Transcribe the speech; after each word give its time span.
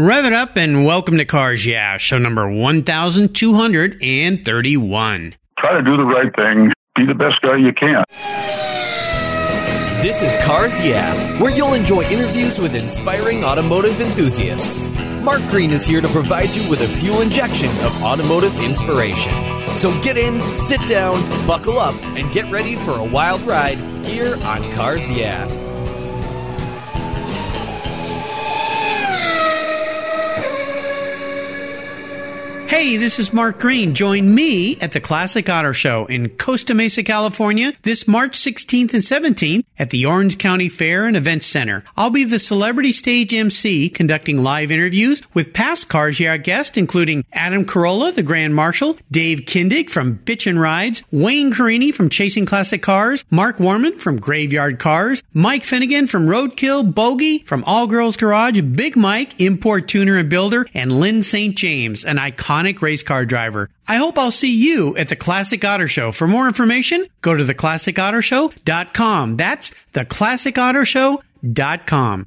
Rev 0.00 0.26
it 0.26 0.32
up 0.32 0.56
and 0.56 0.86
welcome 0.86 1.18
to 1.18 1.24
Cars 1.24 1.66
Yeah, 1.66 1.96
show 1.96 2.18
number 2.18 2.48
1231. 2.48 5.34
Try 5.58 5.72
to 5.72 5.82
do 5.82 5.96
the 5.96 6.04
right 6.04 6.32
thing, 6.36 6.72
be 6.94 7.04
the 7.04 7.16
best 7.16 7.42
guy 7.42 7.56
you 7.56 7.72
can. 7.72 8.04
This 10.00 10.22
is 10.22 10.36
Cars 10.44 10.80
Yeah, 10.80 11.12
where 11.42 11.50
you'll 11.50 11.74
enjoy 11.74 12.04
interviews 12.04 12.60
with 12.60 12.76
inspiring 12.76 13.42
automotive 13.42 14.00
enthusiasts. 14.00 14.88
Mark 15.24 15.40
Green 15.48 15.72
is 15.72 15.84
here 15.84 16.00
to 16.00 16.06
provide 16.10 16.50
you 16.50 16.70
with 16.70 16.80
a 16.82 16.86
fuel 16.86 17.20
injection 17.20 17.70
of 17.84 18.00
automotive 18.04 18.56
inspiration. 18.60 19.34
So 19.74 19.90
get 20.02 20.16
in, 20.16 20.40
sit 20.56 20.80
down, 20.86 21.20
buckle 21.44 21.80
up, 21.80 21.96
and 22.16 22.30
get 22.32 22.48
ready 22.52 22.76
for 22.76 22.98
a 22.98 23.04
wild 23.04 23.40
ride 23.40 23.78
here 24.06 24.36
on 24.44 24.70
Cars 24.70 25.10
Yeah. 25.10 25.48
Hey, 32.68 32.98
this 32.98 33.18
is 33.18 33.32
Mark 33.32 33.60
Green. 33.60 33.94
Join 33.94 34.34
me 34.34 34.78
at 34.80 34.92
the 34.92 35.00
Classic 35.00 35.48
Auto 35.48 35.72
Show 35.72 36.04
in 36.04 36.28
Costa 36.28 36.74
Mesa, 36.74 37.02
California 37.02 37.72
this 37.82 38.06
March 38.06 38.38
16th 38.38 38.92
and 38.92 39.02
17th 39.02 39.64
at 39.78 39.88
the 39.88 40.04
Orange 40.04 40.36
County 40.36 40.68
Fair 40.68 41.06
and 41.06 41.16
Events 41.16 41.46
Center. 41.46 41.82
I'll 41.96 42.10
be 42.10 42.24
the 42.24 42.38
celebrity 42.38 42.92
stage 42.92 43.32
MC 43.32 43.88
conducting 43.88 44.42
live 44.42 44.70
interviews 44.70 45.22
with 45.32 45.54
past 45.54 45.88
Cars 45.88 46.20
Yeah 46.20 46.36
guests, 46.36 46.76
including 46.76 47.24
Adam 47.32 47.64
Carolla, 47.64 48.14
the 48.14 48.22
Grand 48.22 48.54
Marshal, 48.54 48.98
Dave 49.10 49.46
Kindig 49.46 49.88
from 49.88 50.18
Bitchin' 50.18 50.60
Rides, 50.60 51.02
Wayne 51.10 51.50
Carini 51.50 51.90
from 51.90 52.10
Chasing 52.10 52.44
Classic 52.44 52.82
Cars, 52.82 53.24
Mark 53.30 53.58
Worman 53.58 53.98
from 53.98 54.20
Graveyard 54.20 54.78
Cars, 54.78 55.22
Mike 55.32 55.64
Finnegan 55.64 56.06
from 56.06 56.26
Roadkill, 56.26 56.92
Bogi 56.92 57.46
from 57.46 57.64
All 57.64 57.86
Girls 57.86 58.18
Garage, 58.18 58.60
Big 58.60 58.94
Mike, 58.94 59.40
import 59.40 59.88
tuner 59.88 60.18
and 60.18 60.28
builder, 60.28 60.66
and 60.74 61.00
Lyn 61.00 61.22
St. 61.22 61.56
James, 61.56 62.04
an 62.04 62.18
iconic 62.18 62.57
race 62.82 63.02
car 63.02 63.24
driver. 63.24 63.70
I 63.86 63.96
hope 63.96 64.18
I'll 64.18 64.30
see 64.30 64.54
you 64.54 64.94
at 64.96 65.08
the 65.08 65.16
Classic 65.16 65.64
Auto 65.64 65.86
Show. 65.86 66.12
For 66.12 66.26
more 66.26 66.46
information, 66.46 67.06
go 67.22 67.34
to 67.34 67.44
theclassicautoshow.com. 67.44 69.36
That's 69.36 69.70
theclassicautoshow.com. 69.94 72.26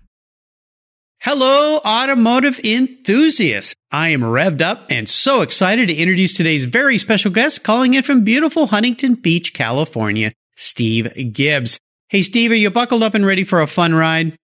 Hello, 1.23 1.77
automotive 1.85 2.59
enthusiasts. 2.63 3.75
I 3.91 4.09
am 4.09 4.21
revved 4.21 4.61
up 4.61 4.89
and 4.89 5.07
so 5.07 5.41
excited 5.41 5.87
to 5.87 5.93
introduce 5.93 6.33
today's 6.33 6.65
very 6.65 6.97
special 6.97 7.29
guest 7.29 7.63
calling 7.63 7.93
in 7.93 8.01
from 8.01 8.23
beautiful 8.23 8.67
Huntington 8.67 9.15
Beach, 9.15 9.53
California, 9.53 10.31
Steve 10.55 11.13
Gibbs. 11.31 11.77
Hey, 12.09 12.23
Steve, 12.23 12.51
are 12.51 12.55
you 12.55 12.71
buckled 12.71 13.03
up 13.03 13.13
and 13.13 13.23
ready 13.23 13.43
for 13.43 13.61
a 13.61 13.67
fun 13.67 13.93
ride? 13.93 14.35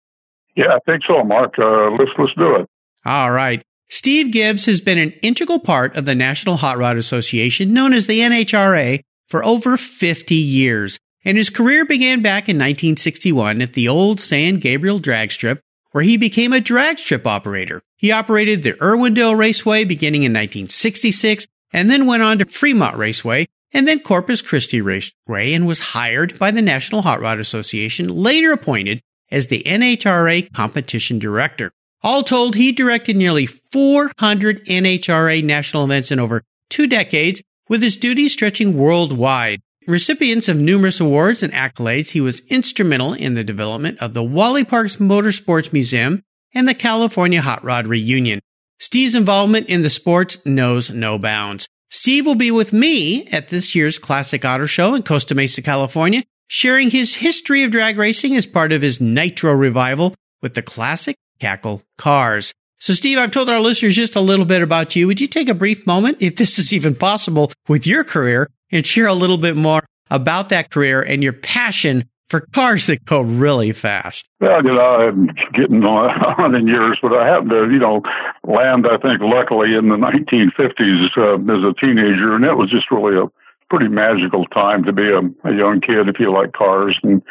Yeah, 0.55 0.75
I 0.75 0.79
think 0.85 1.01
so, 1.07 1.23
Mark. 1.23 1.55
Uh, 1.57 1.89
let's 1.91 2.11
let's 2.19 2.33
do 2.37 2.57
it. 2.57 2.67
All 3.05 3.31
right. 3.31 3.63
Steve 3.89 4.31
Gibbs 4.31 4.65
has 4.65 4.81
been 4.81 4.97
an 4.97 5.13
integral 5.21 5.59
part 5.59 5.95
of 5.95 6.05
the 6.05 6.15
National 6.15 6.57
Hot 6.57 6.77
Rod 6.77 6.97
Association, 6.97 7.73
known 7.73 7.93
as 7.93 8.07
the 8.07 8.19
NHRA, 8.19 9.01
for 9.27 9.43
over 9.43 9.77
50 9.77 10.35
years, 10.35 10.99
and 11.23 11.37
his 11.37 11.49
career 11.49 11.85
began 11.85 12.21
back 12.21 12.49
in 12.49 12.57
1961 12.57 13.61
at 13.61 13.73
the 13.73 13.87
old 13.87 14.19
San 14.19 14.57
Gabriel 14.57 14.99
drag 14.99 15.31
strip, 15.31 15.61
where 15.91 16.03
he 16.03 16.17
became 16.17 16.51
a 16.51 16.59
drag 16.59 16.99
strip 16.99 17.25
operator. 17.25 17.81
He 17.95 18.11
operated 18.11 18.63
the 18.63 18.73
Irwindale 18.73 19.37
Raceway 19.37 19.85
beginning 19.85 20.23
in 20.23 20.33
1966, 20.33 21.47
and 21.71 21.89
then 21.89 22.05
went 22.05 22.23
on 22.23 22.39
to 22.39 22.45
Fremont 22.45 22.97
Raceway, 22.97 23.47
and 23.73 23.87
then 23.87 23.99
Corpus 23.99 24.41
Christi 24.41 24.81
Raceway, 24.81 25.53
and 25.53 25.65
was 25.65 25.79
hired 25.79 26.37
by 26.37 26.51
the 26.51 26.61
National 26.61 27.03
Hot 27.03 27.21
Rod 27.21 27.39
Association, 27.39 28.09
later 28.09 28.51
appointed 28.51 29.01
as 29.31 29.47
the 29.47 29.63
NHRA 29.63 30.51
competition 30.53 31.19
director. 31.19 31.71
All 32.03 32.23
told, 32.23 32.55
he 32.55 32.71
directed 32.71 33.15
nearly 33.15 33.45
400 33.45 34.65
NHRA 34.65 35.43
national 35.43 35.83
events 35.85 36.11
in 36.11 36.19
over 36.19 36.43
two 36.69 36.87
decades, 36.87 37.41
with 37.69 37.81
his 37.81 37.97
duties 37.97 38.33
stretching 38.33 38.77
worldwide. 38.77 39.61
Recipients 39.87 40.49
of 40.49 40.57
numerous 40.57 40.99
awards 40.99 41.43
and 41.43 41.53
accolades, 41.53 42.11
he 42.11 42.21
was 42.21 42.41
instrumental 42.51 43.13
in 43.13 43.35
the 43.35 43.43
development 43.43 44.01
of 44.01 44.13
the 44.13 44.23
Wally 44.23 44.63
Parks 44.63 44.97
Motorsports 44.97 45.71
Museum 45.73 46.23
and 46.53 46.67
the 46.67 46.73
California 46.73 47.41
Hot 47.41 47.63
Rod 47.63 47.87
Reunion. 47.87 48.39
Steve's 48.79 49.15
involvement 49.15 49.67
in 49.69 49.81
the 49.81 49.89
sports 49.89 50.37
knows 50.45 50.91
no 50.91 51.17
bounds. 51.17 51.67
Steve 51.89 52.25
will 52.25 52.35
be 52.35 52.51
with 52.51 52.73
me 52.73 53.25
at 53.27 53.47
this 53.47 53.75
year's 53.75 53.97
Classic 53.97 54.43
Auto 54.43 54.65
Show 54.65 54.93
in 54.93 55.03
Costa 55.03 55.33
Mesa, 55.33 55.61
California, 55.61 56.23
sharing 56.47 56.89
his 56.89 57.15
history 57.15 57.63
of 57.63 57.71
drag 57.71 57.97
racing 57.97 58.35
as 58.35 58.45
part 58.45 58.71
of 58.71 58.81
his 58.81 58.99
Nitro 58.99 59.53
revival 59.53 60.13
with 60.41 60.53
the 60.53 60.61
classic 60.61 61.15
Cackle 61.39 61.83
Cars. 61.97 62.53
So, 62.79 62.93
Steve, 62.93 63.17
I've 63.17 63.31
told 63.31 63.49
our 63.49 63.59
listeners 63.59 63.95
just 63.95 64.15
a 64.15 64.21
little 64.21 64.45
bit 64.45 64.61
about 64.61 64.95
you. 64.95 65.07
Would 65.07 65.19
you 65.19 65.27
take 65.27 65.49
a 65.49 65.55
brief 65.55 65.87
moment, 65.87 66.21
if 66.21 66.35
this 66.35 66.59
is 66.59 66.71
even 66.71 66.93
possible, 66.93 67.51
with 67.67 67.87
your 67.87 68.03
career 68.03 68.47
and 68.71 68.85
share 68.85 69.07
a 69.07 69.13
little 69.13 69.37
bit 69.39 69.57
more 69.57 69.81
about 70.11 70.49
that 70.49 70.69
career 70.69 71.01
and 71.01 71.23
your 71.23 71.33
passion 71.33 72.03
for 72.29 72.41
cars 72.41 72.85
that 72.87 73.03
go 73.05 73.21
really 73.21 73.71
fast? 73.71 74.27
Well, 74.39 74.63
you 74.63 74.73
know, 74.73 74.79
I'm 74.79 75.27
getting 75.53 75.83
on 75.83 76.55
in 76.55 76.67
years, 76.67 76.99
but 77.01 77.13
I 77.13 77.27
happened 77.27 77.49
to, 77.49 77.69
you 77.71 77.79
know, 77.79 78.01
land, 78.43 78.85
I 78.85 78.97
think, 78.97 79.21
luckily 79.21 79.73
in 79.73 79.89
the 79.89 79.95
1950s 79.95 81.17
uh, 81.17 81.35
as 81.51 81.63
a 81.63 81.73
teenager, 81.79 82.35
and 82.35 82.45
it 82.45 82.57
was 82.57 82.69
just 82.69 82.91
really 82.91 83.17
a 83.17 83.25
pretty 83.69 83.87
magical 83.87 84.45
time 84.45 84.83
to 84.83 84.93
be 84.93 85.09
a, 85.09 85.19
a 85.49 85.53
young 85.53 85.81
kid 85.81 86.07
if 86.07 86.19
you 86.19 86.31
like 86.31 86.53
cars 86.53 86.97
and 87.03 87.21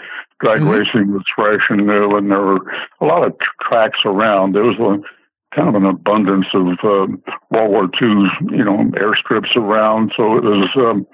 drag 0.40 0.60
mm-hmm. 0.60 0.70
racing 0.70 1.12
was 1.12 1.24
fresh 1.34 1.62
and 1.70 1.86
new, 1.86 2.16
and 2.16 2.30
there 2.30 2.42
were 2.42 2.60
a 3.00 3.04
lot 3.04 3.26
of 3.26 3.34
tracks 3.60 3.98
around. 4.04 4.54
There 4.54 4.64
was 4.64 4.78
a 4.78 5.56
kind 5.56 5.68
of 5.68 5.74
an 5.74 5.86
abundance 5.86 6.46
of 6.52 6.66
uh, 6.84 7.06
World 7.50 7.70
War 7.70 7.84
II, 8.00 8.28
you 8.56 8.64
know, 8.64 8.90
airstrips 9.00 9.56
around. 9.56 10.12
So 10.16 10.36
it 10.36 10.44
was 10.44 10.68
um, 10.76 11.06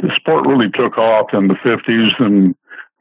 the 0.00 0.10
sport 0.16 0.46
really 0.46 0.70
took 0.70 0.98
off 0.98 1.28
in 1.32 1.48
the 1.48 1.54
50s, 1.54 2.10
and 2.18 2.54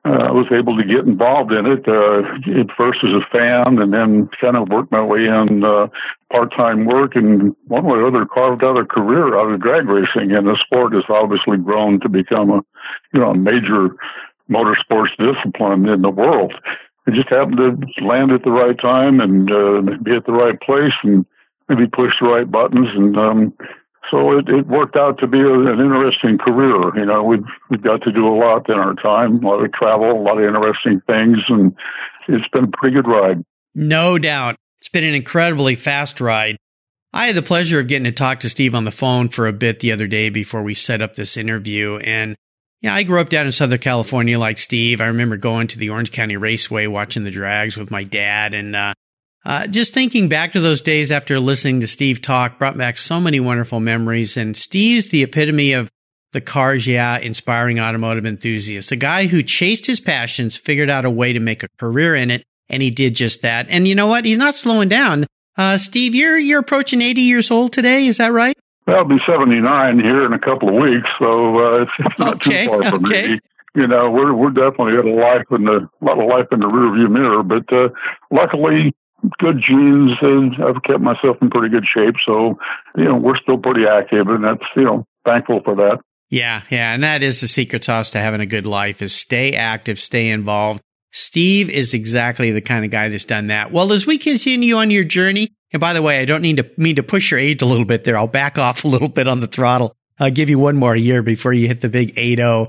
uh, 0.06 0.28
I 0.28 0.32
was 0.32 0.46
able 0.52 0.78
to 0.78 0.84
get 0.84 1.08
involved 1.08 1.52
in 1.52 1.66
it. 1.66 1.88
Uh, 1.88 2.22
at 2.60 2.76
first 2.78 3.00
as 3.04 3.16
a 3.16 3.26
fan, 3.32 3.80
and 3.80 3.94
then 3.94 4.30
kind 4.40 4.58
of 4.58 4.70
worked 4.70 4.92
my 4.92 5.02
way 5.02 5.26
in 5.26 5.64
uh, 5.64 5.88
part-time 6.32 6.86
work, 6.86 7.16
and 7.16 7.56
one 7.68 7.86
way 7.86 7.98
or 7.98 8.08
other 8.08 8.26
carved 8.26 8.64
out 8.64 8.78
a 8.78 8.86
career 8.86 9.40
out 9.40 9.52
of 9.52 9.62
drag 9.62 9.88
racing. 9.88 10.32
And 10.36 10.46
the 10.46 10.58
sport 10.64 10.94
has 10.94 11.06
obviously 11.10 11.58
grown 11.58 12.00
to 12.02 12.10
become 12.10 12.52
a, 12.52 12.62
you 13.14 13.20
know, 13.20 13.32
a 13.32 13.38
major 13.38 13.96
motorsports 14.50 15.16
discipline 15.18 15.88
in 15.88 16.02
the 16.02 16.10
world. 16.10 16.54
I 17.08 17.12
just 17.12 17.30
happened 17.30 17.58
to 17.58 18.06
land 18.06 18.32
at 18.32 18.44
the 18.44 18.52
right 18.52 18.80
time 18.80 19.20
and 19.20 19.52
uh, 19.52 19.82
be 20.04 20.16
at 20.16 20.26
the 20.26 20.32
right 20.32 20.60
place 20.62 20.94
and 21.04 21.26
maybe 21.68 21.88
push 21.88 22.12
the 22.20 22.28
right 22.28 22.50
buttons. 22.50 22.88
And 22.96 23.18
um, 23.18 23.54
so 24.10 24.38
it, 24.38 24.48
it 24.48 24.68
worked 24.68 24.96
out 24.96 25.20
to 25.20 25.28
be 25.28 25.40
a, 25.40 25.54
an 25.54 25.80
interesting 25.80 26.38
career. 26.38 26.96
You 26.96 27.06
know, 27.06 27.24
we've, 27.24 27.44
we've 27.70 27.84
got 27.84 28.02
to 28.04 28.12
do 28.12 28.28
a 28.28 28.36
lot 28.36 28.70
in 28.70 28.76
our 28.76 28.94
time, 28.96 29.44
a 29.44 29.48
lot 29.48 29.64
of 29.64 29.74
travel, 29.74 30.12
a 30.12 30.24
lot 30.24 30.38
of 30.38 30.46
interesting 30.46 31.02
things, 31.08 31.38
and 31.50 31.76
it's 32.28 32.48
been 32.50 32.66
a 32.66 32.78
pretty 32.78 32.96
good 32.96 33.08
ride. 33.08 33.44
No 33.76 34.18
doubt. 34.18 34.56
It's 34.80 34.90
been 34.90 35.04
an 35.04 35.16
incredibly 35.16 35.76
fast 35.76 36.22
ride. 36.22 36.58
I 37.14 37.28
had 37.28 37.36
the 37.36 37.44
pleasure 37.44 37.80
of 37.80 37.88
getting 37.88 38.06
to 38.06 38.12
talk 38.12 38.40
to 38.42 38.50
Steve 38.50 38.74
on 38.74 38.86
the 38.86 38.92
phone 38.92 39.30
for 39.30 39.48
a 39.48 39.54
bit 39.54 39.80
the 39.80 39.92
other 39.92 40.08
day 40.08 40.30
before 40.30 40.64
we 40.64 40.74
set 40.74 41.02
up 41.02 41.16
this 41.16 41.38
interview. 41.38 41.98
And 41.98 42.36
yeah, 42.84 42.94
I 42.94 43.04
grew 43.04 43.22
up 43.22 43.30
down 43.30 43.46
in 43.46 43.54
Southern 43.54 43.80
California 43.80 44.38
like 44.38 44.58
Steve. 44.58 45.00
I 45.00 45.08
remember 45.08 45.38
going 45.38 45.68
to 45.68 45.80
the 45.80 45.90
Orange 45.90 46.12
County 46.12 46.36
Raceway, 46.36 46.86
watching 46.86 47.24
the 47.24 47.32
drags 47.32 47.78
with 47.78 47.90
my 47.90 48.04
dad, 48.04 48.54
and 48.54 48.76
uh, 48.76 48.94
uh, 49.46 49.68
just 49.68 49.94
thinking 49.94 50.28
back 50.28 50.52
to 50.52 50.60
those 50.60 50.82
days 50.82 51.10
after 51.10 51.40
listening 51.40 51.80
to 51.80 51.88
Steve 51.88 52.22
talk 52.22 52.60
brought 52.60 52.78
back 52.78 52.98
so 52.98 53.22
many 53.22 53.40
wonderful 53.40 53.80
memories. 53.80 54.36
And 54.36 54.58
Steve's 54.58 55.10
the 55.10 55.24
epitome 55.24 55.72
of 55.72 55.90
the 56.34 56.42
cars, 56.42 56.86
yeah, 56.86 57.18
inspiring 57.20 57.80
automotive 57.80 58.26
enthusiast, 58.26 58.92
a 58.92 58.98
guy 58.98 59.28
who 59.28 59.44
chased 59.44 59.86
his 59.86 60.02
passions, 60.02 60.58
figured 60.58 60.90
out 60.90 61.06
a 61.06 61.10
way 61.10 61.32
to 61.32 61.40
make 61.40 61.64
a 61.64 61.70
career 61.80 62.16
in 62.16 62.30
it, 62.30 62.44
and 62.68 62.84
he 62.84 62.92
did 62.92 63.16
just 63.16 63.44
that. 63.44 63.70
And 63.70 63.88
you 63.88 63.96
know 63.96 64.08
what? 64.08 64.26
He's 64.26 64.38
not 64.38 64.56
slowing 64.56 64.90
down. 64.90 65.26
Uh, 65.56 65.78
Steve, 65.78 66.16
you're 66.16 66.38
you're 66.38 66.60
approaching 66.60 67.02
80 67.02 67.22
years 67.22 67.50
old 67.50 67.72
today. 67.72 68.08
Is 68.08 68.18
that 68.18 68.34
right? 68.34 68.58
I'll 68.88 69.08
be 69.08 69.18
79 69.26 70.00
here 70.00 70.26
in 70.26 70.34
a 70.34 70.40
couple 70.40 70.70
of 70.70 70.76
weeks, 70.76 71.08
so 71.20 71.58
uh, 71.58 71.82
it's, 71.84 71.92
it's 72.00 72.20
not 72.20 72.36
okay, 72.36 72.66
too 72.66 72.70
far 72.70 72.84
from 72.84 73.06
okay. 73.06 73.30
me. 73.34 73.40
You 73.76 73.88
know, 73.88 74.12
we're 74.12 74.34
we're 74.34 74.52
definitely 74.52 74.94
got 74.94 75.06
a 75.06 75.16
life 75.16 75.46
in 75.50 75.66
the 75.66 75.90
a 76.02 76.06
lot 76.06 76.20
of 76.20 76.28
life 76.30 76.46
in 76.52 76.60
the 76.60 76.68
rearview 76.68 77.10
mirror, 77.10 77.42
but 77.42 77.66
uh, 77.74 77.90
luckily, 78.30 78.94
good 79.40 79.64
genes, 79.68 80.12
and 80.22 80.54
I've 80.64 80.84
kept 80.84 81.02
myself 81.02 81.38
in 81.42 81.50
pretty 81.50 81.70
good 81.70 81.86
shape. 81.86 82.16
So, 82.26 82.60
you 82.96 83.06
know, 83.06 83.16
we're 83.16 83.38
still 83.38 83.58
pretty 83.58 83.86
active, 83.88 84.28
and 84.28 84.44
that's 84.44 84.64
you 84.76 84.84
know, 84.84 85.08
thankful 85.26 85.62
for 85.64 85.76
that. 85.76 86.00
Yeah, 86.30 86.62
yeah, 86.70 86.94
and 86.94 87.04
that 87.04 87.24
is 87.24 87.42
the 87.42 87.48
secret 87.48 87.84
sauce 87.84 88.12
to 88.12 88.20
having 88.20 88.42
a 88.42 88.46
good 88.46 88.68
life: 88.68 89.02
is 89.02 89.16
stay 89.16 89.56
active, 89.56 89.98
stay 89.98 90.30
involved. 90.30 90.82
Steve 91.12 91.70
is 91.70 91.94
exactly 91.94 92.52
the 92.52 92.62
kind 92.62 92.84
of 92.84 92.92
guy 92.92 93.10
that's 93.10 93.26
done 93.26 93.48
that. 93.48 93.72
Well, 93.72 93.94
as 93.94 94.06
we 94.06 94.18
continue 94.18 94.76
on 94.76 94.90
your 94.90 95.04
journey, 95.04 95.50
and 95.74 95.80
by 95.80 95.94
the 95.94 96.02
way, 96.02 96.20
I 96.20 96.26
don't 96.26 96.42
need 96.42 96.58
to 96.58 96.70
mean 96.78 96.96
to 96.96 97.04
push 97.04 97.32
your 97.32 97.40
age 97.40 97.62
a 97.62 97.66
little 97.66 97.86
bit 97.86 98.04
there. 98.04 98.18
I'll 98.18 98.28
back 98.28 98.58
off 98.58 98.84
a 98.84 98.88
little 98.88 99.10
bit 99.10 99.28
on 99.28 99.42
the 99.42 99.48
throttle. 99.48 99.96
I'll 100.20 100.32
give 100.32 100.50
you 100.50 100.60
one 100.60 100.78
more 100.78 100.96
year 100.96 101.22
before 101.24 101.54
you 101.54 101.68
hit 101.68 101.82
the 101.82 101.90
big 101.90 102.16
8-0. 102.16 102.68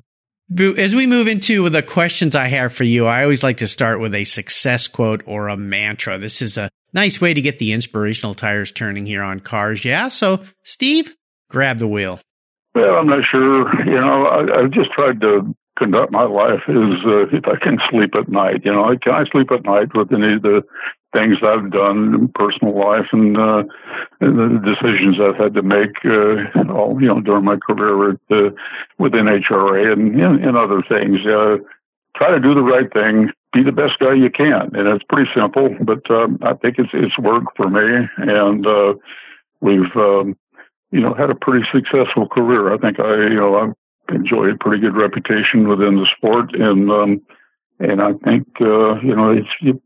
As 0.78 0.94
we 0.94 1.06
move 1.06 1.28
into 1.28 1.68
the 1.68 1.82
questions 1.82 2.34
I 2.34 2.48
have 2.48 2.72
for 2.72 2.84
you, 2.84 3.06
I 3.06 3.22
always 3.22 3.42
like 3.42 3.58
to 3.58 3.68
start 3.68 4.00
with 4.00 4.14
a 4.14 4.24
success 4.24 4.88
quote 4.88 5.22
or 5.26 5.48
a 5.48 5.56
mantra. 5.56 6.18
This 6.18 6.42
is 6.42 6.56
a 6.56 6.70
Nice 6.94 7.20
way 7.20 7.34
to 7.34 7.42
get 7.42 7.58
the 7.58 7.72
inspirational 7.72 8.34
tires 8.34 8.70
turning 8.70 9.04
here 9.04 9.22
on 9.22 9.40
cars. 9.40 9.84
Yeah. 9.84 10.06
So, 10.06 10.44
Steve, 10.62 11.12
grab 11.50 11.80
the 11.80 11.88
wheel. 11.88 12.20
Well, 12.72 12.94
I'm 12.94 13.08
not 13.08 13.24
sure. 13.30 13.84
You 13.84 14.00
know, 14.00 14.26
I, 14.26 14.60
I've 14.62 14.70
just 14.70 14.92
tried 14.92 15.20
to 15.20 15.54
conduct 15.76 16.12
my 16.12 16.22
life 16.22 16.62
is 16.68 17.02
uh, 17.04 17.26
if 17.36 17.44
I 17.46 17.56
can 17.60 17.78
sleep 17.90 18.14
at 18.14 18.28
night. 18.28 18.62
You 18.64 18.72
know, 18.72 18.94
can 19.02 19.12
I 19.12 19.24
sleep 19.32 19.50
at 19.50 19.64
night 19.64 19.88
with 19.92 20.12
any 20.12 20.34
of 20.34 20.42
the 20.42 20.62
things 21.14 21.38
I've 21.42 21.70
done 21.70 22.14
in 22.14 22.28
personal 22.34 22.78
life 22.78 23.06
and, 23.12 23.38
uh, 23.38 23.62
and 24.20 24.36
the 24.36 24.60
decisions 24.60 25.16
I've 25.22 25.40
had 25.40 25.54
to 25.54 25.62
make, 25.62 25.96
uh, 26.04 26.72
all, 26.72 26.98
you 27.00 27.08
know, 27.08 27.20
during 27.20 27.44
my 27.44 27.56
career 27.56 28.10
at, 28.10 28.20
uh, 28.30 28.50
with 28.98 29.12
NHRA 29.12 29.92
and, 29.92 30.20
and 30.20 30.56
other 30.56 30.82
things. 30.82 31.20
Uh, 31.24 31.56
try 32.16 32.30
to 32.30 32.40
do 32.40 32.54
the 32.54 32.62
right 32.62 32.92
thing, 32.92 33.30
be 33.52 33.62
the 33.62 33.72
best 33.72 33.98
guy 33.98 34.14
you 34.14 34.30
can. 34.30 34.74
And 34.74 34.88
it's 34.88 35.04
pretty 35.08 35.30
simple, 35.34 35.74
but, 35.80 36.10
um, 36.10 36.38
I 36.42 36.54
think 36.54 36.76
it's, 36.78 36.90
it's 36.92 37.18
worked 37.18 37.56
for 37.56 37.70
me. 37.70 38.08
And, 38.18 38.66
uh, 38.66 38.94
we've, 39.60 39.94
um, 39.96 40.36
you 40.90 41.00
know, 41.00 41.14
had 41.14 41.30
a 41.30 41.34
pretty 41.34 41.66
successful 41.72 42.28
career. 42.28 42.72
I 42.72 42.78
think 42.78 43.00
I, 43.00 43.28
you 43.28 43.40
know, 43.40 43.56
I've 43.56 43.74
enjoyed 44.14 44.54
a 44.54 44.58
pretty 44.58 44.80
good 44.80 44.96
reputation 44.96 45.68
within 45.68 45.96
the 45.96 46.06
sport, 46.16 46.54
and 46.54 46.90
um, 46.90 47.22
and 47.80 48.00
I 48.00 48.12
think 48.24 48.46
uh, 48.60 49.00
you 49.00 49.16
know, 49.16 49.30
it's 49.32 49.48
you, 49.60 49.80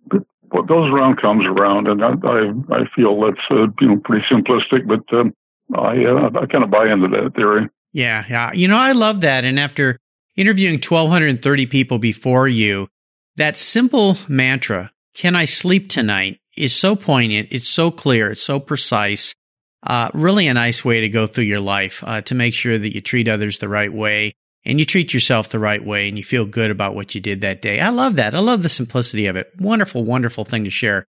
what 0.50 0.67
goes 0.67 0.91
around 0.91 1.21
comes 1.21 1.45
around, 1.47 1.89
and 1.89 2.05
I 2.05 2.11
I, 2.27 2.81
I 2.81 2.85
feel 2.95 3.21
that's 3.21 3.41
uh, 3.50 3.67
you 3.81 3.89
know 3.89 4.00
pretty 4.05 4.25
simplistic, 4.31 4.87
but 4.87 5.17
um, 5.17 5.35
I 5.75 6.05
uh, 6.05 6.41
I 6.41 6.47
kind 6.47 6.65
of 6.65 6.71
buy 6.71 6.91
into 6.93 7.09
that 7.09 7.33
theory. 7.35 7.69
Yeah, 7.93 8.25
yeah. 8.29 8.53
You 8.53 8.69
know, 8.69 8.79
I 8.79 8.93
love 8.93 9.23
that. 9.23 9.45
And 9.45 9.59
after 9.59 9.99
interviewing 10.37 10.75
1,230 10.75 11.67
people 11.67 11.99
before 11.99 12.47
you, 12.47 12.89
that 13.37 13.56
simple 13.56 14.17
mantra, 14.29 14.93
"Can 15.15 15.35
I 15.35 15.45
sleep 15.45 15.89
tonight?" 15.89 16.39
is 16.56 16.75
so 16.75 16.97
poignant. 16.97 17.49
It's 17.51 17.69
so 17.69 17.91
clear. 17.91 18.33
It's 18.33 18.43
so 18.43 18.59
precise 18.59 19.35
uh, 19.83 20.11
really 20.12 20.49
a 20.49 20.55
nice 20.55 20.85
way 20.85 21.01
to 21.01 21.09
go 21.09 21.27
through 21.27 21.44
your 21.44 21.61
life 21.61 22.03
uh, 22.06 22.21
to 22.23 22.35
make 22.35 22.55
sure 22.55 22.79
that 22.79 22.94
you 22.94 23.01
treat 23.01 23.29
others 23.29 23.59
the 23.59 23.69
right 23.69 23.93
way 23.93 24.33
and 24.69 24.79
you 24.79 24.85
treat 24.85 25.15
yourself 25.15 25.49
the 25.49 25.59
right 25.59 25.82
way 25.82 26.09
and 26.09 26.19
you 26.19 26.23
feel 26.23 26.44
good 26.44 26.70
about 26.70 26.94
what 26.94 27.15
you 27.15 27.20
did 27.20 27.41
that 27.41 27.62
day. 27.62 27.81
I 27.81 27.88
love 27.88 28.17
that. 28.17 28.35
I 28.35 28.38
love 28.38 28.62
the 28.62 28.69
simplicity 28.69 29.26
of 29.26 29.35
it. 29.35 29.50
Wonderful, 29.59 30.05
wonderful 30.05 30.44
thing 30.44 30.65
to 30.65 30.70
share. 30.70 31.06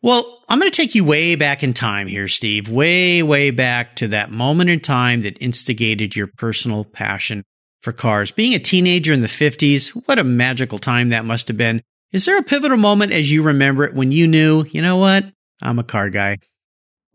Well, 0.00 0.42
I'm 0.48 0.58
going 0.58 0.70
to 0.70 0.76
take 0.76 0.94
you 0.94 1.04
way 1.04 1.34
back 1.34 1.62
in 1.62 1.74
time 1.74 2.06
here, 2.06 2.28
Steve, 2.28 2.70
way, 2.70 3.22
way 3.22 3.50
back 3.50 3.96
to 3.96 4.08
that 4.08 4.30
moment 4.30 4.70
in 4.70 4.80
time 4.80 5.20
that 5.22 5.42
instigated 5.42 6.16
your 6.16 6.28
personal 6.28 6.84
passion 6.84 7.42
for 7.82 7.92
cars. 7.92 8.30
Being 8.30 8.54
a 8.54 8.58
teenager 8.58 9.12
in 9.12 9.20
the 9.20 9.28
50s, 9.28 9.90
what 10.06 10.18
a 10.18 10.24
magical 10.24 10.78
time 10.78 11.10
that 11.10 11.26
must 11.26 11.48
have 11.48 11.56
been. 11.58 11.82
Is 12.12 12.24
there 12.24 12.38
a 12.38 12.42
pivotal 12.42 12.78
moment 12.78 13.12
as 13.12 13.30
you 13.30 13.42
remember 13.42 13.84
it 13.84 13.94
when 13.94 14.12
you 14.12 14.26
knew, 14.26 14.64
you 14.70 14.80
know 14.80 14.96
what? 14.96 15.24
I'm 15.60 15.78
a 15.78 15.84
car 15.84 16.08
guy. 16.10 16.38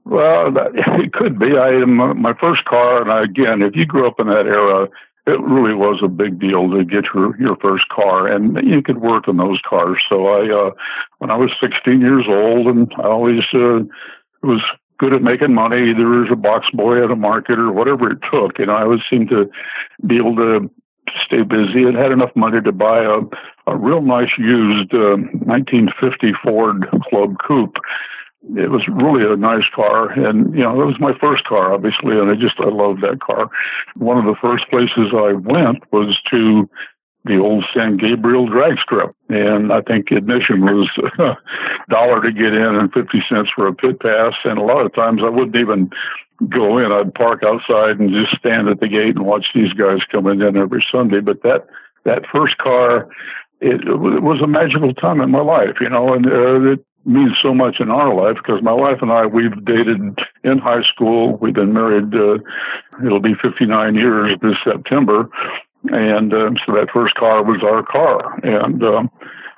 Well, 0.05 0.53
it 0.75 1.13
could 1.13 1.39
be. 1.39 1.57
I 1.57 1.83
my, 1.85 2.33
first 2.39 2.65
car, 2.65 3.01
and 3.01 3.29
again, 3.29 3.61
if 3.61 3.75
you 3.75 3.85
grew 3.85 4.07
up 4.07 4.19
in 4.19 4.27
that 4.27 4.45
era, 4.45 4.87
it 5.27 5.41
really 5.41 5.73
was 5.73 6.01
a 6.03 6.07
big 6.07 6.39
deal 6.39 6.69
to 6.69 6.85
get 6.85 7.05
your 7.13 7.39
your 7.39 7.55
first 7.57 7.87
car, 7.89 8.27
and 8.27 8.57
you 8.63 8.81
could 8.81 9.01
work 9.01 9.27
in 9.27 9.37
those 9.37 9.59
cars. 9.67 9.97
So 10.07 10.27
I, 10.27 10.67
uh, 10.67 10.71
when 11.17 11.31
I 11.31 11.35
was 11.35 11.51
16 11.59 11.99
years 11.99 12.25
old, 12.27 12.67
and 12.67 12.91
I 12.97 13.07
always 13.07 13.41
uh, 13.53 13.81
was 14.43 14.61
good 14.99 15.13
at 15.13 15.21
making 15.21 15.53
money, 15.53 15.89
either 15.89 16.23
as 16.23 16.31
a 16.31 16.35
box 16.35 16.67
boy 16.73 17.03
at 17.03 17.11
a 17.11 17.15
market 17.15 17.59
or 17.59 17.71
whatever 17.71 18.11
it 18.11 18.19
took. 18.31 18.59
And 18.59 18.71
I 18.71 18.83
always 18.83 19.01
seemed 19.09 19.29
to 19.29 19.49
be 20.05 20.17
able 20.17 20.35
to 20.37 20.69
stay 21.25 21.41
busy 21.41 21.83
and 21.83 21.97
had 21.97 22.11
enough 22.11 22.35
money 22.35 22.61
to 22.61 22.71
buy 22.71 23.03
a, 23.03 23.19
a 23.71 23.75
real 23.75 24.01
nice 24.01 24.31
used 24.37 24.93
uh, 24.93 25.17
1950 25.45 26.33
Ford 26.43 26.87
Club 27.09 27.35
Coupe 27.45 27.77
it 28.53 28.69
was 28.69 28.85
really 28.87 29.25
a 29.25 29.35
nice 29.35 29.65
car 29.73 30.11
and 30.11 30.53
you 30.53 30.61
know 30.61 30.79
it 30.81 30.85
was 30.85 30.99
my 30.99 31.17
first 31.19 31.43
car 31.45 31.73
obviously 31.73 32.13
and 32.13 32.29
i 32.29 32.35
just 32.35 32.59
i 32.59 32.69
loved 32.69 33.01
that 33.01 33.19
car. 33.19 33.49
One 33.95 34.17
of 34.17 34.25
the 34.25 34.39
first 34.39 34.69
places 34.69 35.13
i 35.13 35.33
went 35.33 35.81
was 35.91 36.17
to 36.31 36.69
the 37.25 37.39
old 37.39 37.65
san 37.73 37.97
gabriel 37.97 38.47
drag 38.47 38.77
strip 38.77 39.15
and 39.29 39.73
i 39.73 39.81
think 39.81 40.11
admission 40.11 40.61
was 40.61 40.89
a 41.17 41.37
dollar 41.89 42.21
to 42.21 42.31
get 42.31 42.53
in 42.53 42.75
and 42.77 42.93
50 42.93 43.23
cents 43.27 43.49
for 43.55 43.67
a 43.67 43.73
pit 43.73 43.99
pass 43.99 44.33
and 44.43 44.59
a 44.59 44.63
lot 44.63 44.85
of 44.85 44.93
times 44.93 45.21
i 45.25 45.29
wouldn't 45.29 45.55
even 45.55 45.89
go 46.49 46.77
in. 46.77 46.91
I'd 46.91 47.15
park 47.15 47.43
outside 47.47 47.97
and 47.97 48.11
just 48.11 48.37
stand 48.37 48.67
at 48.67 48.81
the 48.81 48.89
gate 48.89 49.15
and 49.15 49.25
watch 49.25 49.45
these 49.55 49.71
guys 49.71 49.99
coming 50.11 50.41
in 50.41 50.57
every 50.57 50.85
sunday 50.91 51.19
but 51.19 51.41
that 51.41 51.65
that 52.03 52.23
first 52.31 52.57
car 52.59 53.09
it, 53.61 53.81
it 53.87 54.21
was 54.21 54.41
a 54.43 54.47
magical 54.47 54.93
time 54.93 55.21
in 55.21 55.31
my 55.31 55.41
life, 55.41 55.77
you 55.79 55.89
know, 55.89 56.13
and 56.13 56.25
uh, 56.25 56.73
it, 56.73 56.85
means 57.05 57.33
so 57.41 57.53
much 57.53 57.77
in 57.79 57.89
our 57.89 58.13
life 58.13 58.37
because 58.37 58.61
my 58.63 58.73
wife 58.73 58.97
and 59.01 59.11
I 59.11 59.25
we've 59.25 59.63
dated 59.65 60.01
in 60.43 60.57
high 60.57 60.83
school. 60.93 61.37
We've 61.37 61.53
been 61.53 61.73
married. 61.73 62.13
Uh, 62.13 62.39
it'll 63.05 63.21
be 63.21 63.35
59 63.41 63.95
years 63.95 64.37
this 64.41 64.57
September, 64.63 65.29
and 65.85 66.33
um, 66.33 66.57
so 66.65 66.73
that 66.73 66.87
first 66.93 67.15
car 67.15 67.43
was 67.43 67.61
our 67.63 67.83
car, 67.83 68.39
and. 68.43 68.83
Um, 68.83 69.11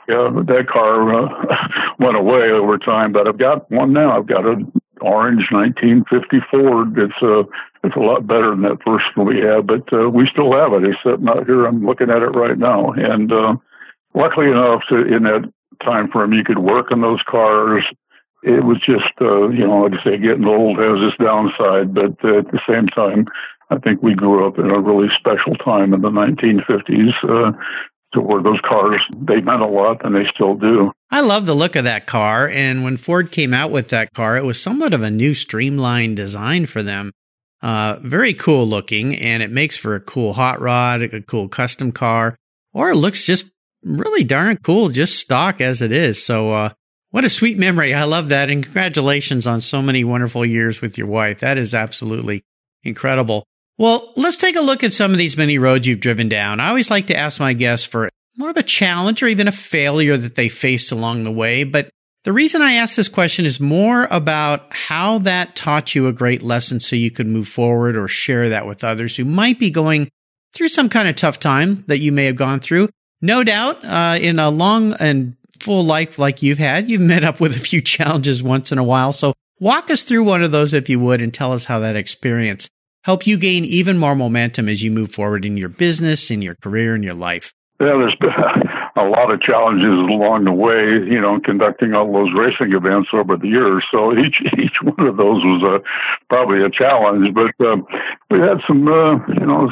yeah, 0.10 0.32
that 0.32 0.68
car 0.72 1.14
uh, 1.14 1.58
went 2.00 2.16
away 2.16 2.50
over 2.50 2.78
time, 2.78 3.12
but 3.12 3.28
I've 3.28 3.38
got 3.38 3.70
one 3.70 3.92
now. 3.92 4.18
I've 4.18 4.26
got 4.26 4.46
an 4.46 4.72
orange 5.02 5.52
1950 5.52 6.38
Ford. 6.50 6.98
It's 6.98 7.22
a 7.22 7.40
uh, 7.40 7.44
it's 7.84 7.96
a 7.96 8.00
lot 8.00 8.26
better 8.26 8.52
than 8.52 8.64
that 8.64 8.84
first 8.86 9.06
one 9.16 9.28
we 9.28 9.40
had, 9.40 9.68
but 9.68 9.92
uh, 9.94 10.10
we 10.10 10.28
still 10.32 10.52
have 10.52 10.74
it. 10.74 10.84
It's 10.84 10.98
sitting 11.04 11.28
out 11.30 11.46
here. 11.46 11.66
I'm 11.66 11.86
looking 11.86 12.10
at 12.10 12.22
it 12.22 12.36
right 12.36 12.58
now, 12.58 12.92
and 12.92 13.32
uh, 13.32 13.56
luckily 14.16 14.48
enough, 14.48 14.84
in 14.92 15.24
that 15.24 15.52
time 15.84 16.10
frame 16.10 16.34
you 16.34 16.44
could 16.44 16.60
work 16.60 16.92
on 16.92 17.02
those 17.02 17.22
cars. 17.30 17.84
It 18.44 18.64
was 18.64 18.78
just, 18.80 19.12
uh, 19.20 19.50
you 19.50 19.66
know, 19.66 19.82
like 19.82 19.94
I'd 19.94 20.04
say 20.04 20.18
getting 20.18 20.46
old 20.46 20.78
has 20.78 21.00
its 21.02 21.18
downside, 21.18 21.94
but 21.94 22.16
uh, 22.24 22.40
at 22.40 22.52
the 22.52 22.62
same 22.68 22.88
time, 22.88 23.26
I 23.70 23.78
think 23.80 24.02
we 24.02 24.14
grew 24.14 24.48
up 24.48 24.58
in 24.58 24.70
a 24.70 24.80
really 24.80 25.10
special 25.18 25.56
time 25.56 25.94
in 25.94 26.02
the 26.02 26.10
1950s. 26.10 27.14
Uh, 27.24 27.52
to 28.14 28.22
where 28.22 28.42
those 28.42 28.60
cars 28.68 29.02
they 29.18 29.42
meant 29.42 29.62
a 29.62 29.68
lot 29.68 30.04
and 30.06 30.16
they 30.16 30.26
still 30.34 30.56
do. 30.56 30.92
I 31.12 31.22
love 31.22 31.46
the 31.46 31.54
look 31.54 31.76
of 31.76 31.84
that 31.84 32.06
car 32.06 32.48
and 32.48 32.84
when 32.84 32.98
Ford 32.98 33.32
came 33.32 33.54
out 33.54 33.72
with 33.72 33.90
that 33.90 34.14
car 34.14 34.38
it 34.38 34.46
was 34.46 34.62
somewhat 34.62 34.94
of 34.94 35.02
a 35.02 35.12
new 35.12 35.34
streamlined 35.34 36.16
design 36.16 36.66
for 36.66 36.82
them. 36.82 37.12
Uh, 37.62 37.98
very 38.02 38.34
cool 38.34 38.66
looking 38.66 39.16
and 39.16 39.42
it 39.44 39.52
makes 39.52 39.76
for 39.76 39.96
a 39.96 40.00
cool 40.00 40.34
hot 40.34 40.62
rod, 40.62 41.02
a 41.02 41.22
cool 41.22 41.50
custom 41.50 41.92
car 41.92 42.38
or 42.74 42.92
it 42.92 42.96
looks 42.96 43.26
just 43.26 43.46
really 43.88 44.24
darn 44.24 44.58
cool, 44.58 44.90
just 44.90 45.18
stock 45.18 45.62
as 45.62 45.82
it 45.82 45.92
is. 45.92 46.24
So, 46.24 46.52
uh, 46.52 46.70
what 47.12 47.26
a 47.26 47.30
sweet 47.30 47.58
memory. 47.58 47.94
I 47.94 48.04
love 48.04 48.30
that. 48.30 48.50
And 48.50 48.64
congratulations 48.64 49.48
on 49.48 49.62
so 49.62 49.82
many 49.82 50.04
wonderful 50.04 50.46
years 50.46 50.82
with 50.82 50.98
your 50.98 51.08
wife. 51.08 51.40
That 51.40 51.58
is 51.58 51.74
absolutely 51.74 52.44
incredible. 52.84 53.46
Well, 53.78 54.12
let's 54.16 54.38
take 54.38 54.56
a 54.56 54.62
look 54.62 54.84
at 54.84 54.94
some 54.94 55.12
of 55.12 55.18
these 55.18 55.38
many 55.38 55.58
roads 55.58 55.88
you've 55.88 56.00
driven 56.00 56.28
down. 56.28 56.60
I 56.60 56.70
always 56.70 56.92
like 56.92 57.08
to 57.08 57.16
ask 57.16 57.40
my 57.40 57.54
guests 57.54 57.86
for 57.86 58.10
more 58.38 58.50
of 58.50 58.58
a 58.58 58.64
challenge 58.64 59.24
or 59.24 59.28
even 59.28 59.48
a 59.48 59.52
failure 59.52 60.18
that 60.18 60.36
they 60.36 60.50
faced 60.50 60.92
along 60.92 61.24
the 61.24 61.32
way. 61.32 61.64
But 61.64 61.90
the 62.24 62.34
reason 62.34 62.62
I 62.62 62.74
ask 62.74 62.96
this 62.96 63.08
question 63.08 63.46
is 63.46 63.60
more 63.60 64.08
about 64.12 64.74
how 64.74 65.20
that 65.20 65.56
taught 65.56 65.96
you 65.96 66.08
a 66.08 66.14
great 66.14 66.44
lesson 66.44 66.80
so 66.80 66.96
you 66.96 67.10
could 67.10 67.28
move 67.28 67.48
forward 67.48 67.96
or 67.96 68.08
share 68.08 68.50
that 68.50 68.68
with 68.68 68.84
others 68.84 69.16
who 69.16 69.26
might 69.26 69.60
be 69.60 69.70
going 69.70 70.10
through 70.54 70.68
some 70.68 70.90
kind 70.90 71.08
of 71.08 71.16
tough 71.16 71.40
time 71.40 71.84
that 71.88 72.00
you 72.00 72.12
may 72.12 72.26
have 72.26 72.36
gone 72.36 72.60
through. 72.60 72.90
No 73.22 73.44
doubt, 73.44 73.84
uh, 73.84 74.18
in 74.20 74.40
a 74.40 74.50
long 74.50 74.94
and 75.00 75.36
full 75.60 75.84
life 75.84 76.20
like 76.20 76.44
you've 76.44 76.60
had, 76.60 76.90
you've 76.90 77.02
met 77.02 77.24
up 77.24 77.40
with 77.40 77.56
a 77.56 77.60
few 77.60 77.82
challenges 77.96 78.44
once 78.44 78.72
in 78.72 78.78
a 78.78 78.84
while. 78.84 79.14
So 79.14 79.34
walk 79.60 79.90
us 79.90 80.04
through 80.04 80.24
one 80.24 80.44
of 80.44 80.52
those 80.52 80.74
if 80.74 80.90
you 80.90 81.00
would 81.00 81.22
and 81.22 81.34
tell 81.34 81.52
us 81.52 81.66
how 81.66 81.80
that 81.80 81.96
experience 81.96 82.70
helped 83.04 83.26
you 83.26 83.38
gain 83.38 83.64
even 83.64 83.98
more 83.98 84.16
momentum 84.16 84.68
as 84.68 84.84
you 84.84 84.92
move 84.92 85.12
forward 85.12 85.46
in 85.46 85.56
your 85.56 85.70
business, 85.70 86.30
in 86.30 86.42
your 86.42 86.56
career, 86.56 86.94
in 86.94 87.04
your 87.04 87.14
life. 87.14 87.54
Yeah, 87.80 87.94
there's 87.98 88.16
a 88.98 89.08
lot 89.10 89.32
of 89.32 89.42
challenges 89.42 89.94
along 90.10 90.46
the 90.46 90.52
way, 90.52 91.06
you 91.06 91.22
know, 91.22 91.40
conducting 91.40 91.94
all 91.94 92.12
those 92.12 92.34
racing 92.34 92.74
events 92.74 93.10
over 93.14 93.38
the 93.38 93.48
years. 93.48 93.86
So 93.92 94.12
each 94.18 94.42
each 94.58 94.82
one 94.82 95.08
of 95.08 95.18
those 95.18 95.42
was 95.46 95.62
a, 95.64 95.76
probably 96.30 96.64
a 96.64 96.70
challenge. 96.70 97.34
But 97.34 97.54
um, 97.66 97.86
we 98.30 98.40
had 98.40 98.60
some, 98.66 98.88
uh, 98.88 99.22
you 99.30 99.46
know, 99.46 99.70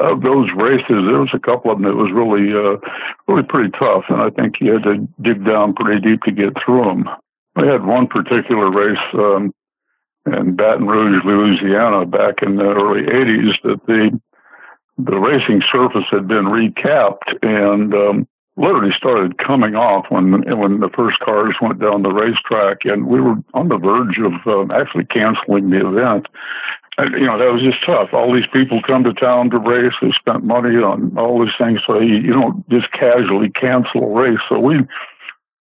of 0.00 0.22
those 0.22 0.50
races. 0.56 1.06
There 1.06 1.22
was 1.22 1.34
a 1.34 1.40
couple 1.40 1.70
of 1.70 1.78
them 1.78 1.86
that 1.86 1.96
was 1.96 2.10
really, 2.12 2.50
uh, 2.52 2.82
really 3.30 3.46
pretty 3.46 3.70
tough, 3.78 4.04
and 4.08 4.20
I 4.20 4.30
think 4.30 4.60
you 4.60 4.74
had 4.74 4.84
to 4.84 5.08
dig 5.22 5.44
down 5.46 5.74
pretty 5.74 6.00
deep 6.02 6.22
to 6.24 6.32
get 6.32 6.58
through 6.58 6.84
them. 6.84 7.08
We 7.56 7.66
had 7.66 7.86
one 7.86 8.06
particular 8.06 8.70
race. 8.70 9.06
Um, 9.14 9.54
in 10.26 10.56
Baton 10.56 10.88
Rouge, 10.88 11.22
Louisiana, 11.24 12.04
back 12.04 12.42
in 12.42 12.56
the 12.56 12.64
early 12.64 13.06
'80s, 13.06 13.54
that 13.62 13.78
the 13.86 14.20
the 14.98 15.16
racing 15.16 15.62
surface 15.70 16.06
had 16.10 16.26
been 16.26 16.46
recapped 16.46 17.36
and 17.42 17.94
um, 17.94 18.28
literally 18.56 18.92
started 18.96 19.38
coming 19.38 19.74
off 19.74 20.06
when 20.08 20.42
when 20.58 20.80
the 20.80 20.90
first 20.96 21.18
cars 21.20 21.54
went 21.60 21.80
down 21.80 22.02
the 22.02 22.10
racetrack, 22.10 22.84
and 22.84 23.06
we 23.06 23.20
were 23.20 23.36
on 23.54 23.68
the 23.68 23.76
verge 23.76 24.18
of 24.18 24.32
um, 24.46 24.70
actually 24.70 25.04
canceling 25.04 25.70
the 25.70 25.86
event. 25.86 26.26
And, 26.98 27.12
you 27.12 27.26
know, 27.26 27.36
that 27.36 27.52
was 27.52 27.60
just 27.60 27.84
tough. 27.84 28.14
All 28.14 28.32
these 28.32 28.48
people 28.50 28.80
come 28.80 29.04
to 29.04 29.12
town 29.12 29.50
to 29.50 29.58
race. 29.58 29.92
They 30.00 30.12
spent 30.18 30.44
money 30.44 30.76
on 30.76 31.16
all 31.18 31.44
these 31.44 31.52
things, 31.58 31.80
so 31.86 32.00
you, 32.00 32.16
you 32.16 32.32
don't 32.32 32.66
just 32.70 32.90
casually 32.92 33.50
cancel 33.50 34.04
a 34.04 34.08
race. 34.08 34.40
So 34.48 34.58
we 34.58 34.80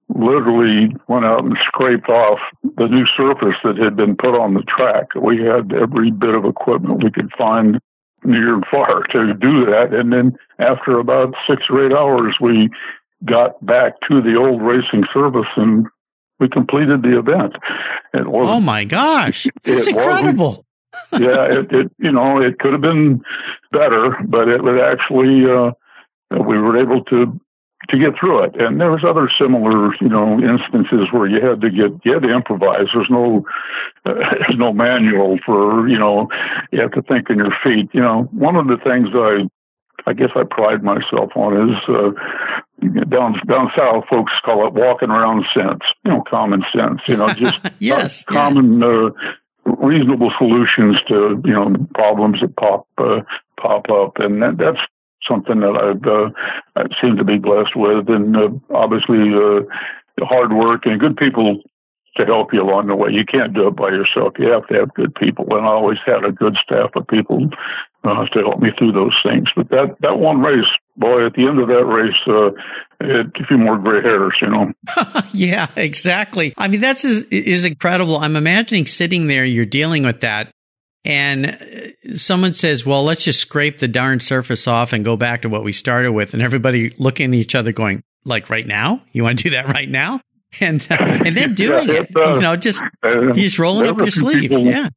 literally 0.09 0.95
went 1.09 1.25
out 1.25 1.43
and 1.43 1.57
scraped 1.67 2.09
off 2.09 2.39
the 2.77 2.87
new 2.87 3.07
surface 3.17 3.59
that 3.65 3.77
had 3.77 3.97
been 3.97 4.15
put 4.17 4.39
on 4.39 4.55
the 4.55 4.63
track. 4.63 5.17
We 5.17 5.43
had 5.43 5.73
every 5.73 6.13
bit 6.13 6.35
of 6.35 6.45
equipment 6.45 7.03
we 7.03 7.11
could 7.11 7.33
find 7.37 7.81
near 8.27 8.55
and 8.55 8.65
far 8.71 9.03
to 9.13 9.35
do 9.35 9.67
that. 9.67 9.89
And 9.93 10.13
then 10.13 10.37
after 10.59 10.99
about 10.99 11.35
six 11.49 11.63
or 11.71 11.87
eight 11.87 11.93
hours, 11.93 12.37
we 12.41 12.71
got 13.25 13.65
back 13.65 13.95
to 14.09 14.21
the 14.21 14.37
old 14.37 14.63
racing 14.63 15.05
service 15.15 15.49
and 15.57 15.87
we 16.39 16.49
completed 16.49 17.03
the 17.03 17.19
event. 17.19 17.55
It 18.13 18.27
was, 18.27 18.47
oh 18.49 18.61
my 18.61 18.85
gosh, 18.85 19.47
that's 19.65 19.87
incredible. 19.87 20.67
yeah, 21.13 21.45
it, 21.45 21.73
it, 21.73 21.93
you 21.99 22.13
know, 22.13 22.41
it 22.41 22.59
could 22.59 22.73
have 22.73 22.81
been 22.81 23.23
better, 23.73 24.17
but 24.27 24.49
it 24.49 24.63
was 24.63 24.81
actually, 24.81 25.45
uh, 25.45 25.73
we 26.43 26.59
were 26.59 26.81
able 26.81 27.05
to 27.05 27.41
to 27.91 27.99
get 27.99 28.19
through 28.19 28.43
it. 28.45 28.61
And 28.61 28.81
there 28.81 28.91
was 28.91 29.05
other 29.07 29.31
similar, 29.39 29.95
you 30.01 30.09
know, 30.09 30.41
instances 30.41 31.09
where 31.13 31.27
you 31.27 31.45
had 31.45 31.61
to 31.61 31.71
get 31.71 32.05
you 32.05 32.15
had 32.15 32.23
to 32.23 32.35
improvise. 32.35 32.89
There's 32.93 33.11
no 33.11 33.45
uh, 34.05 34.15
there's 34.15 34.59
no 34.59 34.73
manual 34.73 35.39
for 35.45 35.89
you 35.89 35.99
know 35.99 36.29
you 36.73 36.81
have 36.81 36.93
to 36.93 37.03
think 37.03 37.31
on 37.31 37.39
your 37.39 37.55
feet. 37.63 37.91
You 37.93 38.01
know, 38.01 38.29
one 38.33 38.57
of 38.57 38.67
the 38.67 38.79
things 38.83 39.09
I 39.15 39.49
I 40.09 40.13
guess 40.15 40.31
I 40.35 40.43
pride 40.49 40.83
myself 40.83 41.31
on 41.37 41.71
is 41.71 41.77
uh, 41.89 43.05
down 43.09 43.41
down 43.47 43.71
south 43.77 44.05
folks 44.11 44.33
call 44.45 44.67
it 44.67 44.75
walking 44.75 45.11
around 45.11 45.45
sense. 45.55 45.83
You 46.05 46.13
know, 46.13 46.25
common 46.29 46.65
sense. 46.75 47.01
You 47.07 47.17
know, 47.17 47.29
just 47.35 47.59
yes, 47.79 48.25
common. 48.29 48.81
Yeah. 48.81 49.09
Uh, 49.09 49.11
reasonable 49.79 50.31
solutions 50.39 50.97
to 51.09 51.43
you 51.45 51.53
know 51.53 51.75
problems 51.95 52.41
that 52.41 52.57
pop 52.57 52.87
uh, 52.99 53.21
pop 53.61 53.91
up, 53.91 54.13
and 54.17 54.41
that, 54.43 54.59
that's 54.59 54.79
something 55.29 55.61
that 55.61 55.77
I've 55.77 56.05
uh, 56.07 56.31
I 56.77 56.87
seem 57.01 57.17
to 57.17 57.25
be 57.25 57.39
blessed 57.39 57.77
with, 57.77 58.09
and 58.09 58.37
uh, 58.37 58.49
obviously 58.75 59.33
uh, 59.33 59.63
hard 60.25 60.53
work 60.53 60.83
and 60.85 61.01
good 61.01 61.17
people 61.17 61.63
to 62.17 62.25
help 62.25 62.53
you 62.53 62.63
along 62.63 62.87
the 62.87 62.97
way. 62.97 63.11
You 63.13 63.25
can't 63.25 63.55
do 63.55 63.69
it 63.69 63.77
by 63.77 63.91
yourself. 63.91 64.35
You 64.39 64.49
have 64.51 64.67
to 64.69 64.75
have 64.75 64.95
good 64.95 65.15
people, 65.15 65.47
and 65.51 65.67
I 65.67 65.71
always 65.71 65.99
had 66.05 66.25
a 66.25 66.33
good 66.33 66.57
staff 66.63 66.91
of 66.97 67.07
people 67.09 67.49
uh, 68.05 68.25
to 68.33 68.41
help 68.41 68.61
me 68.61 68.71
through 68.79 68.93
those 68.93 69.17
things. 69.23 69.49
But 69.55 69.69
that 69.71 69.97
that 70.01 70.19
one 70.19 70.41
race, 70.41 70.65
boy, 70.97 71.27
at 71.27 71.35
the 71.35 71.47
end 71.47 71.61
of 71.61 71.69
that 71.69 71.85
race, 71.85 72.15
uh, 72.27 72.51
it 73.01 73.27
a 73.39 73.47
few 73.47 73.59
more 73.59 73.79
gray 73.79 74.03
hairs, 74.03 74.35
you 74.41 74.49
know. 74.49 74.73
yeah, 75.33 75.69
exactly. 75.77 76.55
I 76.57 76.69
mean, 76.69 76.81
that's 76.81 77.05
is, 77.05 77.25
is 77.27 77.65
incredible. 77.65 78.17
I'm 78.17 78.37
imagining 78.37 78.87
sitting 78.87 79.27
there, 79.27 79.45
you're 79.45 79.67
dealing 79.67 80.05
with 80.05 80.21
that, 80.21 80.51
and 81.07 81.95
someone 82.17 82.53
says, 82.53 82.85
well, 82.85 83.05
let's 83.05 83.23
just 83.23 83.39
scrape 83.39 83.79
the 83.79 83.87
darn 83.87 84.19
surface 84.19 84.67
off 84.67 84.93
and 84.93 85.05
go 85.05 85.17
back 85.17 85.43
to 85.43 85.49
what 85.49 85.63
we 85.63 85.71
started 85.71 86.11
with. 86.11 86.35
And 86.35 86.43
everybody 86.43 86.91
looking 86.99 87.31
at 87.31 87.35
each 87.35 87.55
other 87.55 87.71
going, 87.71 88.03
like 88.25 88.51
right 88.51 88.67
now? 88.67 89.03
You 89.13 89.23
want 89.23 89.39
to 89.39 89.45
do 89.45 89.51
that 89.51 89.67
right 89.67 89.89
now? 89.89 90.21
And, 90.59 90.81
uh, 90.89 90.97
and 90.99 91.37
then 91.37 91.53
doing 91.53 91.87
yeah, 91.87 91.95
it, 92.01 92.17
uh, 92.17 92.37
you 92.37 92.41
know, 92.41 92.57
just, 92.57 92.81
uh, 93.03 93.33
just 93.35 93.59
rolling 93.59 93.89
up 93.89 93.99
your 93.99 94.11
sleeves. 94.11 94.41
People, 94.41 94.65
yeah. 94.65 94.89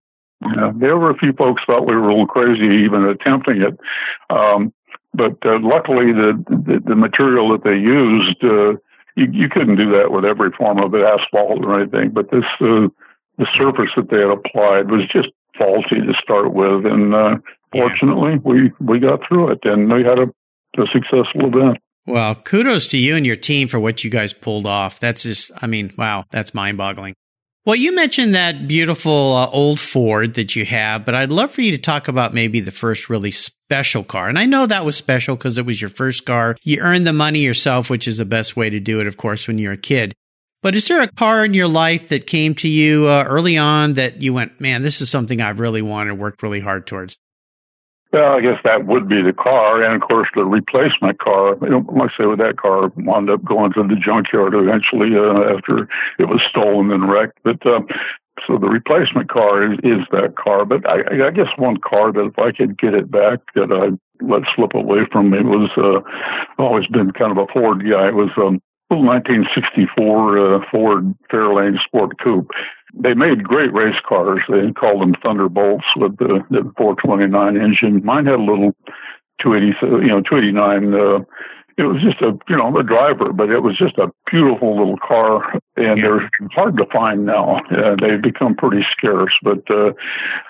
Yeah. 0.41 0.71
There 0.73 0.95
were 0.95 1.09
a 1.09 1.17
few 1.17 1.33
folks 1.33 1.63
thought 1.65 1.85
we 1.85 1.95
were 1.95 2.07
a 2.07 2.11
little 2.11 2.27
crazy 2.27 2.85
even 2.85 3.03
attempting 3.03 3.63
it. 3.63 3.77
Um, 4.29 4.71
but 5.13 5.35
uh, 5.43 5.59
luckily 5.59 6.13
the, 6.13 6.41
the, 6.47 6.79
the 6.85 6.95
material 6.95 7.51
that 7.51 7.65
they 7.65 7.75
used, 7.75 8.41
uh, 8.41 8.79
you, 9.17 9.27
you 9.33 9.49
couldn't 9.49 9.75
do 9.75 9.91
that 9.97 10.11
with 10.11 10.23
every 10.23 10.51
form 10.51 10.77
of 10.77 10.95
asphalt 10.95 11.65
or 11.65 11.81
anything, 11.81 12.11
but 12.11 12.31
this, 12.31 12.45
uh, 12.61 12.87
the 13.37 13.47
surface 13.57 13.89
that 13.97 14.09
they 14.09 14.21
had 14.21 14.31
applied 14.31 14.91
was 14.91 15.01
just 15.11 15.27
faulty 15.59 16.01
to 16.01 16.13
start 16.23 16.53
with, 16.53 16.85
and 16.85 17.13
uh, 17.13 17.35
yeah. 17.73 17.81
fortunately, 17.81 18.39
we 18.43 18.71
we 18.79 18.99
got 18.99 19.19
through 19.27 19.51
it, 19.51 19.59
and 19.63 19.91
we 19.93 20.03
had 20.03 20.17
a, 20.17 20.81
a 20.81 20.87
successful 20.91 21.45
event. 21.45 21.77
Well, 22.07 22.33
kudos 22.33 22.87
to 22.87 22.97
you 22.97 23.15
and 23.15 23.25
your 23.25 23.35
team 23.35 23.67
for 23.67 23.79
what 23.79 24.03
you 24.03 24.09
guys 24.09 24.33
pulled 24.33 24.65
off. 24.65 24.99
That's 24.99 25.21
just, 25.21 25.51
I 25.61 25.67
mean, 25.67 25.91
wow, 25.95 26.23
that's 26.31 26.55
mind 26.55 26.79
boggling. 26.79 27.13
Well, 27.65 27.75
you 27.75 27.93
mentioned 27.93 28.33
that 28.33 28.67
beautiful 28.67 29.33
uh, 29.35 29.47
old 29.51 29.79
Ford 29.79 30.33
that 30.33 30.55
you 30.55 30.65
have, 30.65 31.05
but 31.05 31.13
I'd 31.13 31.29
love 31.29 31.51
for 31.51 31.61
you 31.61 31.71
to 31.71 31.77
talk 31.77 32.07
about 32.07 32.33
maybe 32.33 32.61
the 32.61 32.71
first 32.71 33.09
really 33.09 33.29
special 33.29 34.03
car. 34.03 34.27
And 34.27 34.39
I 34.39 34.47
know 34.47 34.65
that 34.65 34.85
was 34.85 34.97
special 34.97 35.35
because 35.35 35.59
it 35.59 35.67
was 35.67 35.79
your 35.79 35.91
first 35.91 36.25
car. 36.25 36.55
You 36.63 36.79
earned 36.79 37.05
the 37.05 37.13
money 37.13 37.41
yourself, 37.41 37.89
which 37.89 38.07
is 38.07 38.17
the 38.17 38.25
best 38.25 38.55
way 38.55 38.71
to 38.71 38.79
do 38.79 39.01
it, 39.01 39.07
of 39.07 39.17
course, 39.17 39.47
when 39.47 39.59
you're 39.59 39.73
a 39.73 39.77
kid. 39.77 40.15
But 40.61 40.75
is 40.75 40.87
there 40.87 41.01
a 41.01 41.07
car 41.07 41.45
in 41.45 41.53
your 41.53 41.69
life 41.69 42.09
that 42.09 42.27
came 42.27 42.53
to 42.55 42.67
you 42.67 43.07
uh, 43.07 43.23
early 43.27 43.57
on 43.57 43.93
that 43.93 44.21
you 44.21 44.33
went, 44.33 44.59
man, 44.59 44.81
this 44.81 44.99
is 44.99 45.09
something 45.09 45.39
I've 45.39 45.59
really 45.59 45.81
wanted, 45.81 46.15
worked 46.15 46.43
really 46.43 46.59
hard 46.59 46.85
towards? 46.85 47.17
Well, 48.11 48.37
I 48.37 48.41
guess 48.41 48.57
that 48.63 48.87
would 48.87 49.07
be 49.07 49.21
the 49.21 49.33
car, 49.33 49.83
and 49.83 50.01
of 50.01 50.07
course 50.07 50.27
the 50.35 50.43
replacement 50.43 51.19
car. 51.19 51.55
You 51.61 51.69
know, 51.69 51.85
like 51.93 52.09
I 52.17 52.23
say, 52.23 52.25
with 52.25 52.39
that 52.39 52.57
car, 52.57 52.91
wound 52.97 53.29
up 53.29 53.45
going 53.45 53.71
to 53.73 53.83
the 53.83 53.95
junkyard 53.95 54.55
eventually 54.55 55.13
uh, 55.13 55.55
after 55.55 55.87
it 56.17 56.25
was 56.25 56.41
stolen 56.49 56.91
and 56.91 57.07
wrecked. 57.07 57.37
But 57.43 57.63
uh, 57.65 57.81
so 58.47 58.57
the 58.57 58.67
replacement 58.67 59.29
car 59.29 59.71
is, 59.71 59.77
is 59.83 60.01
that 60.11 60.35
car. 60.35 60.65
But 60.65 60.89
I, 60.89 61.27
I 61.27 61.31
guess 61.31 61.53
one 61.57 61.77
car 61.77 62.11
that 62.11 62.33
if 62.33 62.39
I 62.39 62.51
could 62.51 62.79
get 62.79 62.95
it 62.95 63.11
back 63.11 63.39
that 63.53 63.69
I 63.71 63.93
let 64.25 64.41
slip 64.55 64.73
away 64.73 65.05
from 65.11 65.29
me 65.29 65.39
was 65.43 65.69
uh, 65.77 66.01
always 66.61 66.87
been 66.87 67.11
kind 67.11 67.31
of 67.31 67.37
a 67.37 67.47
Ford 67.53 67.83
guy. 67.83 68.09
It 68.09 68.15
was 68.15 68.31
um, 68.37 68.59
1964 68.97 70.55
uh, 70.55 70.59
Ford 70.71 71.15
Fairlane 71.31 71.77
Sport 71.85 72.19
Coupe. 72.19 72.49
They 72.93 73.13
made 73.13 73.43
great 73.43 73.71
race 73.71 73.99
cars. 74.07 74.41
They 74.49 74.71
called 74.71 75.01
them 75.01 75.13
Thunderbolts 75.21 75.85
with 75.95 76.17
the, 76.17 76.41
the 76.49 76.71
429 76.75 77.55
engine. 77.55 78.03
Mine 78.03 78.25
had 78.25 78.39
a 78.39 78.43
little 78.43 78.73
280, 79.41 79.77
you 80.03 80.09
know, 80.09 80.21
289 80.21 80.93
uh, 80.93 81.23
it 81.79 81.83
was 81.83 82.03
just 82.03 82.21
a 82.21 82.37
you 82.49 82.57
know 82.57 82.77
a 82.77 82.83
driver, 82.83 83.31
but 83.31 83.49
it 83.49 83.63
was 83.63 83.77
just 83.77 83.97
a 83.97 84.11
beautiful 84.29 84.77
little 84.77 84.97
car, 84.97 85.61
and 85.79 85.97
yeah. 85.97 86.03
they're 86.03 86.29
hard 86.51 86.77
to 86.77 86.85
find 86.91 87.25
now. 87.25 87.61
Uh, 87.71 87.95
they've 87.99 88.21
become 88.21 88.55
pretty 88.55 88.85
scarce, 88.91 89.33
but 89.41 89.63
uh, 89.69 89.93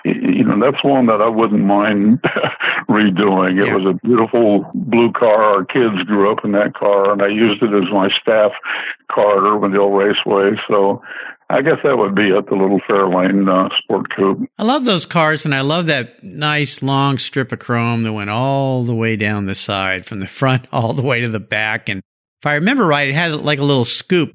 you 0.04 0.44
know 0.44 0.58
that's 0.60 0.82
one 0.84 1.06
that 1.06 1.20
I 1.22 1.28
wouldn't 1.28 1.64
mind 1.64 2.20
redoing. 2.90 3.60
It 3.60 3.68
yeah. 3.68 3.76
was 3.76 3.86
a 3.86 4.06
beautiful 4.06 4.70
blue 4.74 5.12
car. 5.12 5.42
Our 5.42 5.64
kids 5.64 6.02
grew 6.06 6.30
up 6.32 6.44
in 6.44 6.52
that 6.52 6.74
car, 6.74 7.12
and 7.12 7.22
I 7.22 7.28
used 7.28 7.62
it 7.62 7.72
as 7.72 7.90
my 7.92 8.08
staff 8.20 8.52
car 9.10 9.38
at 9.38 9.42
Irwindale 9.42 9.96
Raceway. 9.96 10.60
So 10.68 11.02
I 11.48 11.62
guess 11.62 11.78
that 11.82 11.96
would 11.96 12.14
be 12.14 12.28
it, 12.28 12.48
the 12.48 12.54
little 12.54 12.80
Fairlane 12.88 13.48
uh, 13.48 13.68
Sport 13.82 14.06
Coupe. 14.14 14.48
I 14.58 14.62
love 14.62 14.84
those 14.84 15.06
cars, 15.06 15.44
and 15.44 15.54
I 15.54 15.62
love 15.62 15.86
that 15.86 16.22
nice 16.22 16.82
long 16.82 17.18
strip 17.18 17.52
of 17.52 17.58
chrome 17.58 18.04
that 18.04 18.12
went 18.12 18.30
all 18.30 18.84
the 18.84 18.94
way 18.94 19.16
down 19.16 19.46
the 19.46 19.54
side, 19.54 20.06
from 20.06 20.20
the 20.20 20.26
front 20.26 20.66
all 20.72 20.92
the 20.92 21.02
way 21.02 21.20
to 21.20 21.28
the 21.28 21.40
back. 21.40 21.88
And 21.88 22.02
if 22.40 22.46
I 22.46 22.54
remember 22.54 22.86
right, 22.86 23.08
it 23.08 23.14
had 23.14 23.34
like 23.34 23.58
a 23.58 23.64
little 23.64 23.84
scoop 23.84 24.32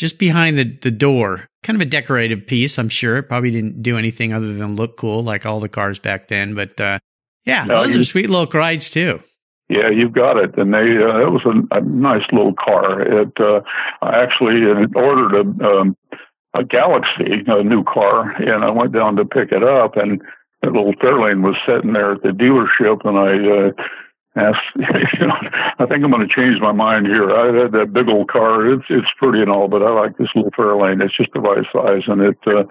just 0.00 0.18
behind 0.18 0.56
the, 0.56 0.64
the 0.64 0.90
door. 0.90 1.46
Kind 1.62 1.76
of 1.76 1.86
a 1.86 1.90
decorative 1.90 2.46
piece, 2.46 2.78
I'm 2.78 2.88
sure. 2.88 3.18
It 3.18 3.24
probably 3.24 3.50
didn't 3.50 3.82
do 3.82 3.98
anything 3.98 4.32
other 4.32 4.54
than 4.54 4.74
look 4.74 4.96
cool, 4.96 5.22
like 5.22 5.44
all 5.44 5.60
the 5.60 5.68
cars 5.68 5.98
back 5.98 6.28
then. 6.28 6.54
But 6.54 6.80
uh, 6.80 6.98
yeah, 7.44 7.66
no, 7.66 7.82
those 7.82 7.96
are 7.96 8.04
sweet 8.04 8.30
little 8.30 8.46
rides 8.46 8.88
too. 8.88 9.20
Yeah, 9.68 9.90
you've 9.90 10.14
got 10.14 10.38
it. 10.38 10.56
And 10.56 10.72
they, 10.72 10.78
uh, 10.78 11.20
it 11.20 11.30
was 11.30 11.44
a, 11.44 11.76
a 11.76 11.80
nice 11.82 12.24
little 12.32 12.54
car. 12.54 13.02
It, 13.02 13.32
uh, 13.38 13.60
I 14.00 14.22
actually 14.22 14.64
ordered 14.96 15.34
a, 15.36 15.64
um, 15.64 15.96
a 16.54 16.64
Galaxie, 16.64 17.44
a 17.46 17.62
new 17.62 17.84
car, 17.84 18.32
and 18.32 18.64
I 18.64 18.70
went 18.70 18.94
down 18.94 19.16
to 19.16 19.26
pick 19.26 19.52
it 19.52 19.62
up, 19.62 19.96
and 19.96 20.22
that 20.62 20.72
little 20.72 20.94
Fairlane 20.94 21.42
was 21.42 21.56
sitting 21.68 21.92
there 21.92 22.12
at 22.12 22.22
the 22.22 22.30
dealership, 22.30 23.04
and 23.04 23.18
I 23.18 23.68
uh, 23.68 23.84
I 24.36 25.86
think 25.86 26.04
I'm 26.04 26.10
going 26.10 26.26
to 26.26 26.32
change 26.32 26.60
my 26.60 26.70
mind 26.70 27.06
here. 27.06 27.34
I 27.34 27.46
had 27.46 27.72
that 27.72 27.92
big 27.92 28.08
old 28.08 28.28
car; 28.28 28.64
it's 28.72 28.84
it's 28.88 29.08
pretty 29.18 29.40
and 29.42 29.50
all, 29.50 29.66
but 29.66 29.82
I 29.82 29.90
like 29.90 30.18
this 30.18 30.28
little 30.36 30.52
Fairlane. 30.52 31.02
It's 31.02 31.16
just 31.16 31.32
the 31.32 31.40
right 31.40 31.66
size, 31.72 32.02
and 32.06 32.20
it. 32.22 32.38
Uh, 32.46 32.62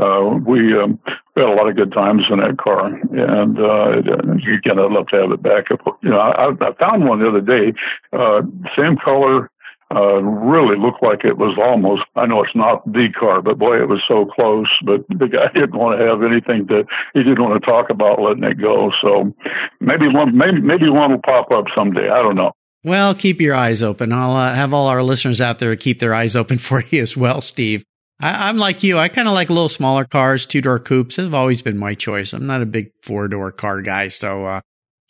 uh, 0.00 0.36
we 0.46 0.78
um, 0.78 1.00
had 1.36 1.46
a 1.46 1.54
lot 1.54 1.68
of 1.68 1.74
good 1.74 1.92
times 1.92 2.22
in 2.30 2.38
that 2.38 2.58
car, 2.58 2.86
and 2.86 3.58
uh, 3.58 3.98
again, 3.98 4.78
I'd 4.78 4.92
love 4.92 5.08
to 5.08 5.16
have 5.16 5.32
it 5.32 5.42
back. 5.42 5.70
You 6.02 6.10
know, 6.10 6.18
I, 6.18 6.50
I 6.50 6.72
found 6.78 7.08
one 7.08 7.18
the 7.18 7.28
other 7.28 7.40
day, 7.40 7.74
uh, 8.12 8.42
same 8.76 8.96
color 8.96 9.50
uh, 9.94 10.22
really 10.22 10.76
looked 10.78 11.02
like 11.02 11.24
it 11.24 11.36
was 11.36 11.56
almost, 11.60 12.02
I 12.16 12.26
know 12.26 12.42
it's 12.42 12.56
not 12.56 12.84
the 12.86 13.08
car, 13.18 13.42
but 13.42 13.58
boy, 13.58 13.82
it 13.82 13.88
was 13.88 14.02
so 14.08 14.24
close. 14.24 14.68
But 14.84 15.06
the 15.08 15.28
guy 15.28 15.52
didn't 15.54 15.76
want 15.76 16.00
to 16.00 16.06
have 16.06 16.22
anything 16.22 16.66
to, 16.68 16.84
he 17.14 17.22
didn't 17.22 17.42
want 17.42 17.62
to 17.62 17.66
talk 17.66 17.90
about 17.90 18.20
letting 18.20 18.44
it 18.44 18.60
go. 18.60 18.90
So 19.02 19.34
maybe 19.80 20.08
one, 20.08 20.36
maybe, 20.36 20.60
maybe 20.60 20.88
one 20.88 21.12
will 21.12 21.20
pop 21.24 21.50
up 21.50 21.66
someday. 21.76 22.08
I 22.08 22.22
don't 22.22 22.36
know. 22.36 22.52
Well, 22.84 23.14
keep 23.14 23.40
your 23.40 23.54
eyes 23.54 23.82
open. 23.82 24.12
I'll 24.12 24.34
uh, 24.34 24.54
have 24.54 24.74
all 24.74 24.88
our 24.88 25.02
listeners 25.02 25.40
out 25.40 25.60
there 25.60 25.76
keep 25.76 26.00
their 26.00 26.14
eyes 26.14 26.34
open 26.34 26.58
for 26.58 26.82
you 26.90 27.02
as 27.02 27.16
well, 27.16 27.40
Steve. 27.40 27.84
I, 28.20 28.50
am 28.50 28.56
like 28.56 28.82
you. 28.82 28.98
I 28.98 29.08
kind 29.08 29.26
of 29.26 29.34
like 29.34 29.50
little 29.50 29.68
smaller 29.68 30.04
cars, 30.04 30.46
two 30.46 30.60
door 30.60 30.78
coupes. 30.78 31.16
Have 31.16 31.34
always 31.34 31.60
been 31.60 31.76
my 31.76 31.94
choice. 31.94 32.32
I'm 32.32 32.46
not 32.46 32.62
a 32.62 32.66
big 32.66 32.92
four 33.02 33.26
door 33.26 33.50
car 33.50 33.82
guy, 33.82 34.08
so 34.08 34.44
uh, 34.44 34.60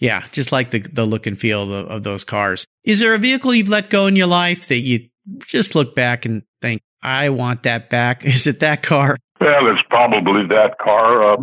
yeah, 0.03 0.25
just 0.33 0.51
like 0.51 0.71
the 0.71 0.81
the 0.81 1.07
look 1.07 1.29
and 1.29 1.39
feel 1.39 1.63
of, 1.63 1.87
of 1.87 2.03
those 2.03 2.25
cars. 2.25 2.67
Is 2.83 2.99
there 2.99 3.15
a 3.15 3.19
vehicle 3.19 3.55
you've 3.55 3.69
let 3.69 3.89
go 3.89 4.09
in 4.09 4.17
your 4.17 4.27
life 4.27 4.67
that 4.67 4.81
you 4.81 5.09
just 5.47 5.77
look 5.77 5.95
back 5.95 6.25
and 6.25 6.43
think, 6.61 6.83
I 7.05 7.29
want 7.29 7.63
that 7.63 7.89
back? 7.89 8.25
Is 8.25 8.49
it 8.49 8.59
that 8.61 8.83
car? 8.83 9.17
Well, 9.41 9.71
it's 9.71 9.83
probably 9.89 10.47
that 10.49 10.79
car. 10.83 11.35
Uh, 11.35 11.37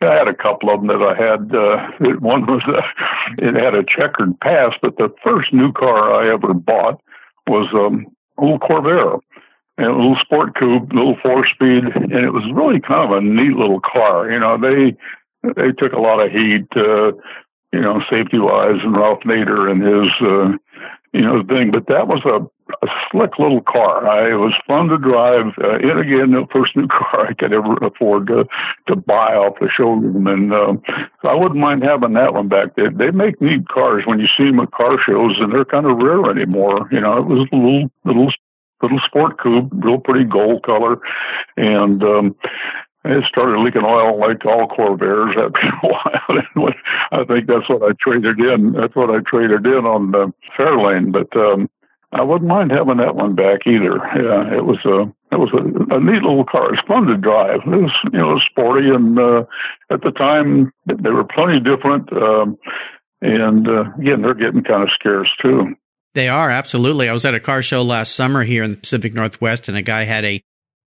I 0.00 0.14
had 0.16 0.26
a 0.26 0.34
couple 0.34 0.72
of 0.72 0.80
them 0.80 0.88
that 0.88 1.04
I 1.04 1.14
had. 1.20 1.54
Uh, 1.54 2.16
one 2.20 2.46
was 2.46 2.62
uh, 2.66 2.80
it 3.44 3.54
had 3.54 3.74
a 3.74 3.84
checkered 3.84 4.40
past, 4.40 4.76
but 4.80 4.96
the 4.96 5.12
first 5.22 5.52
new 5.52 5.70
car 5.72 6.14
I 6.14 6.32
ever 6.32 6.54
bought 6.54 7.02
was 7.46 7.68
um, 7.74 8.06
a 8.38 8.42
little 8.42 8.58
Corvair, 8.58 9.20
and 9.76 9.86
a 9.86 9.92
little 9.92 10.16
sport 10.22 10.58
coupe, 10.58 10.92
little 10.94 11.16
four 11.22 11.46
speed, 11.46 11.84
and 11.94 12.24
it 12.24 12.32
was 12.32 12.50
really 12.54 12.80
kind 12.80 13.12
of 13.12 13.18
a 13.18 13.20
neat 13.20 13.54
little 13.54 13.80
car. 13.80 14.30
You 14.30 14.40
know, 14.40 14.56
they 14.56 14.96
they 15.42 15.72
took 15.76 15.92
a 15.92 16.00
lot 16.00 16.20
of 16.20 16.32
heat, 16.32 16.68
uh, 16.74 17.12
you 17.72 17.80
know, 17.80 18.00
safety 18.10 18.38
wise, 18.38 18.80
and 18.82 18.96
Ralph 18.96 19.20
Nader 19.24 19.70
and 19.70 19.82
his, 19.82 20.10
uh, 20.22 20.56
you 21.12 21.20
know, 21.20 21.42
thing. 21.46 21.70
But 21.70 21.86
that 21.88 22.08
was 22.08 22.22
a, 22.24 22.40
a 22.84 22.88
slick 23.10 23.38
little 23.38 23.60
car. 23.60 24.06
I, 24.08 24.30
it 24.30 24.36
was 24.36 24.54
fun 24.66 24.88
to 24.88 24.98
drive. 24.98 25.52
Uh, 25.62 25.76
and 25.76 26.00
again, 26.00 26.32
the 26.32 26.46
first 26.50 26.76
new 26.76 26.86
car 26.88 27.28
I 27.28 27.34
could 27.34 27.52
ever 27.52 27.74
afford 27.84 28.28
to 28.28 28.46
to 28.86 28.96
buy 28.96 29.34
off 29.34 29.58
the 29.60 29.68
showroom, 29.74 30.26
and 30.26 30.52
um, 30.52 30.82
so 31.22 31.28
I 31.28 31.34
wouldn't 31.34 31.60
mind 31.60 31.82
having 31.82 32.14
that 32.14 32.34
one 32.34 32.48
back. 32.48 32.76
They 32.76 32.88
they 32.88 33.10
make 33.10 33.40
neat 33.40 33.68
cars 33.68 34.04
when 34.06 34.18
you 34.18 34.26
see 34.36 34.44
them 34.44 34.60
at 34.60 34.70
car 34.72 34.96
shows, 35.04 35.36
and 35.38 35.52
they're 35.52 35.64
kind 35.64 35.86
of 35.86 35.98
rare 35.98 36.30
anymore. 36.30 36.88
You 36.90 37.00
know, 37.00 37.18
it 37.18 37.26
was 37.26 37.48
a 37.52 37.56
little 37.56 37.90
little 38.04 38.32
little 38.82 39.00
sport 39.04 39.38
coupe, 39.38 39.68
real 39.72 39.98
pretty 39.98 40.24
gold 40.24 40.62
color, 40.62 40.98
and 41.56 42.02
um, 42.02 42.36
it 43.08 43.24
started 43.28 43.60
leaking 43.60 43.84
oil 43.84 44.18
like 44.20 44.44
all 44.44 44.68
Corvairs 44.68 45.32
after 45.36 45.66
a 45.66 45.86
while. 45.86 46.72
I 47.12 47.24
think 47.24 47.46
that's 47.46 47.68
what 47.68 47.82
I 47.82 47.92
traded 48.00 48.38
in. 48.38 48.72
That's 48.72 48.94
what 48.94 49.10
I 49.10 49.20
traded 49.26 49.66
in 49.66 49.84
on 49.86 50.10
the 50.12 50.32
Fairlane, 50.58 51.12
but 51.12 51.34
um, 51.36 51.68
I 52.12 52.22
wouldn't 52.22 52.48
mind 52.48 52.70
having 52.70 52.98
that 52.98 53.16
one 53.16 53.34
back 53.34 53.66
either. 53.66 53.96
Yeah, 54.16 54.56
it 54.56 54.64
was 54.64 54.78
a 54.84 55.12
it 55.30 55.36
was 55.36 55.52
a, 55.52 55.96
a 55.96 56.00
neat 56.00 56.22
little 56.22 56.44
car. 56.44 56.72
It's 56.72 56.86
fun 56.86 57.06
to 57.06 57.16
drive. 57.16 57.60
It 57.66 57.82
was 57.82 57.92
you 58.12 58.18
know 58.18 58.38
sporty, 58.50 58.88
and 58.88 59.18
uh, 59.18 59.44
at 59.90 60.00
the 60.00 60.12
time 60.12 60.72
they 60.86 61.10
were 61.10 61.24
plenty 61.24 61.60
different. 61.60 62.12
Um, 62.12 62.58
and 63.20 63.68
uh, 63.68 63.92
again, 64.00 64.22
they're 64.22 64.34
getting 64.34 64.62
kind 64.62 64.82
of 64.82 64.90
scarce 64.94 65.28
too. 65.42 65.74
They 66.14 66.28
are 66.28 66.50
absolutely. 66.50 67.08
I 67.08 67.12
was 67.12 67.24
at 67.24 67.34
a 67.34 67.40
car 67.40 67.62
show 67.62 67.82
last 67.82 68.14
summer 68.14 68.42
here 68.42 68.64
in 68.64 68.72
the 68.72 68.76
Pacific 68.78 69.12
Northwest, 69.12 69.68
and 69.68 69.76
a 69.76 69.82
guy 69.82 70.04
had 70.04 70.24
a 70.24 70.40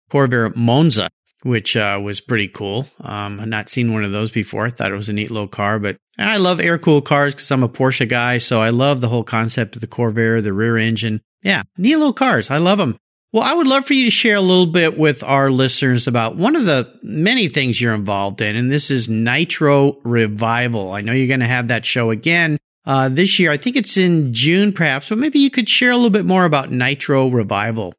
Corvair 0.09 0.55
Monza, 0.55 1.09
which 1.43 1.75
uh, 1.75 2.00
was 2.01 2.22
pretty 2.22 2.48
cool. 2.48 2.88
Um, 3.01 3.39
I've 3.39 3.48
not 3.48 3.69
seen 3.69 3.93
one 3.93 4.03
of 4.03 4.12
those 4.12 4.31
before. 4.31 4.65
I 4.65 4.69
thought 4.69 4.91
it 4.91 4.96
was 4.96 5.10
a 5.10 5.13
neat 5.13 5.31
little 5.31 5.48
car, 5.48 5.79
but 5.79 5.98
I 6.17 6.38
love 6.38 6.60
air 6.60 6.77
cooled 6.77 7.05
cars 7.05 7.34
because 7.34 7.50
I'm 7.51 7.63
a 7.63 7.69
Porsche 7.69 8.08
guy, 8.08 8.38
so 8.39 8.62
I 8.62 8.69
love 8.69 9.01
the 9.01 9.10
whole 9.10 9.24
concept 9.24 9.75
of 9.75 9.81
the 9.81 9.88
Corvair, 9.88 10.43
the 10.43 10.53
rear 10.53 10.77
engine. 10.77 11.22
Yeah, 11.41 11.63
neat 11.77 11.96
little 11.96 12.13
cars. 12.13 12.50
I 12.50 12.58
love 12.58 12.77
them. 12.77 12.98
Well, 13.31 13.43
I 13.43 13.53
would 13.53 13.67
love 13.67 13.86
for 13.86 13.93
you 13.93 14.05
to 14.05 14.12
share 14.12 14.38
a 14.38 14.41
little 14.41 14.65
bit 14.65 14.98
with 14.98 15.24
our 15.24 15.51
listeners 15.51 16.08
about 16.08 16.36
one 16.36 16.55
of 16.55 16.65
the 16.65 16.91
many 17.03 17.48
things 17.48 17.79
you're 17.79 17.93
involved 17.93 18.41
in, 18.41 18.55
and 18.55 18.72
this 18.72 18.89
is 18.89 19.08
Nitro 19.08 20.00
Revival. 20.03 20.91
I 20.91 21.01
know 21.01 21.13
you're 21.13 21.27
going 21.27 21.39
to 21.41 21.46
have 21.46 21.67
that 21.67 21.86
show 21.86 22.10
again 22.10 22.58
uh, 22.86 23.08
this 23.08 23.38
year. 23.38 23.51
I 23.51 23.58
think 23.58 23.75
it's 23.75 23.98
in 23.98 24.34
June, 24.34 24.74
perhaps, 24.74 25.10
but 25.10 25.19
maybe 25.19 25.38
you 25.38 25.51
could 25.51 25.69
share 25.69 25.91
a 25.91 25.96
little 25.96 26.10
bit 26.10 26.25
more 26.25 26.46
about 26.46 26.72
Nitro 26.72 27.27
Revival. 27.27 27.93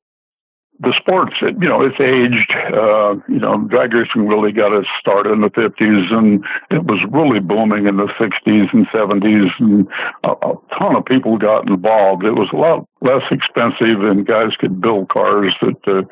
The 0.81 0.95
sports, 0.97 1.37
you 1.43 1.69
know, 1.69 1.85
it's 1.85 2.01
aged. 2.01 2.53
Uh, 2.73 3.21
you 3.29 3.39
know, 3.39 3.59
drag 3.69 3.93
racing 3.93 4.27
really 4.27 4.51
got 4.51 4.73
its 4.73 4.89
start 4.99 5.27
in 5.27 5.43
the 5.43 5.53
50s, 5.53 6.13
and 6.13 6.43
it 6.71 6.85
was 6.85 7.05
really 7.13 7.39
booming 7.39 7.87
in 7.87 7.99
the 7.99 8.09
60s 8.17 8.73
and 8.73 8.87
70s, 8.89 9.51
and 9.61 9.87
a, 10.25 10.31
a 10.31 10.55
ton 10.79 10.97
of 10.97 11.05
people 11.05 11.37
got 11.37 11.69
involved. 11.69 12.25
It 12.25 12.33
was 12.33 12.49
a 12.53 12.57
lot 12.57 12.89
less 13.03 13.29
expensive, 13.31 14.01
and 14.01 14.27
guys 14.27 14.57
could 14.59 14.81
build 14.81 15.11
cars 15.11 15.55
that 15.61 15.77
uh, 15.87 16.03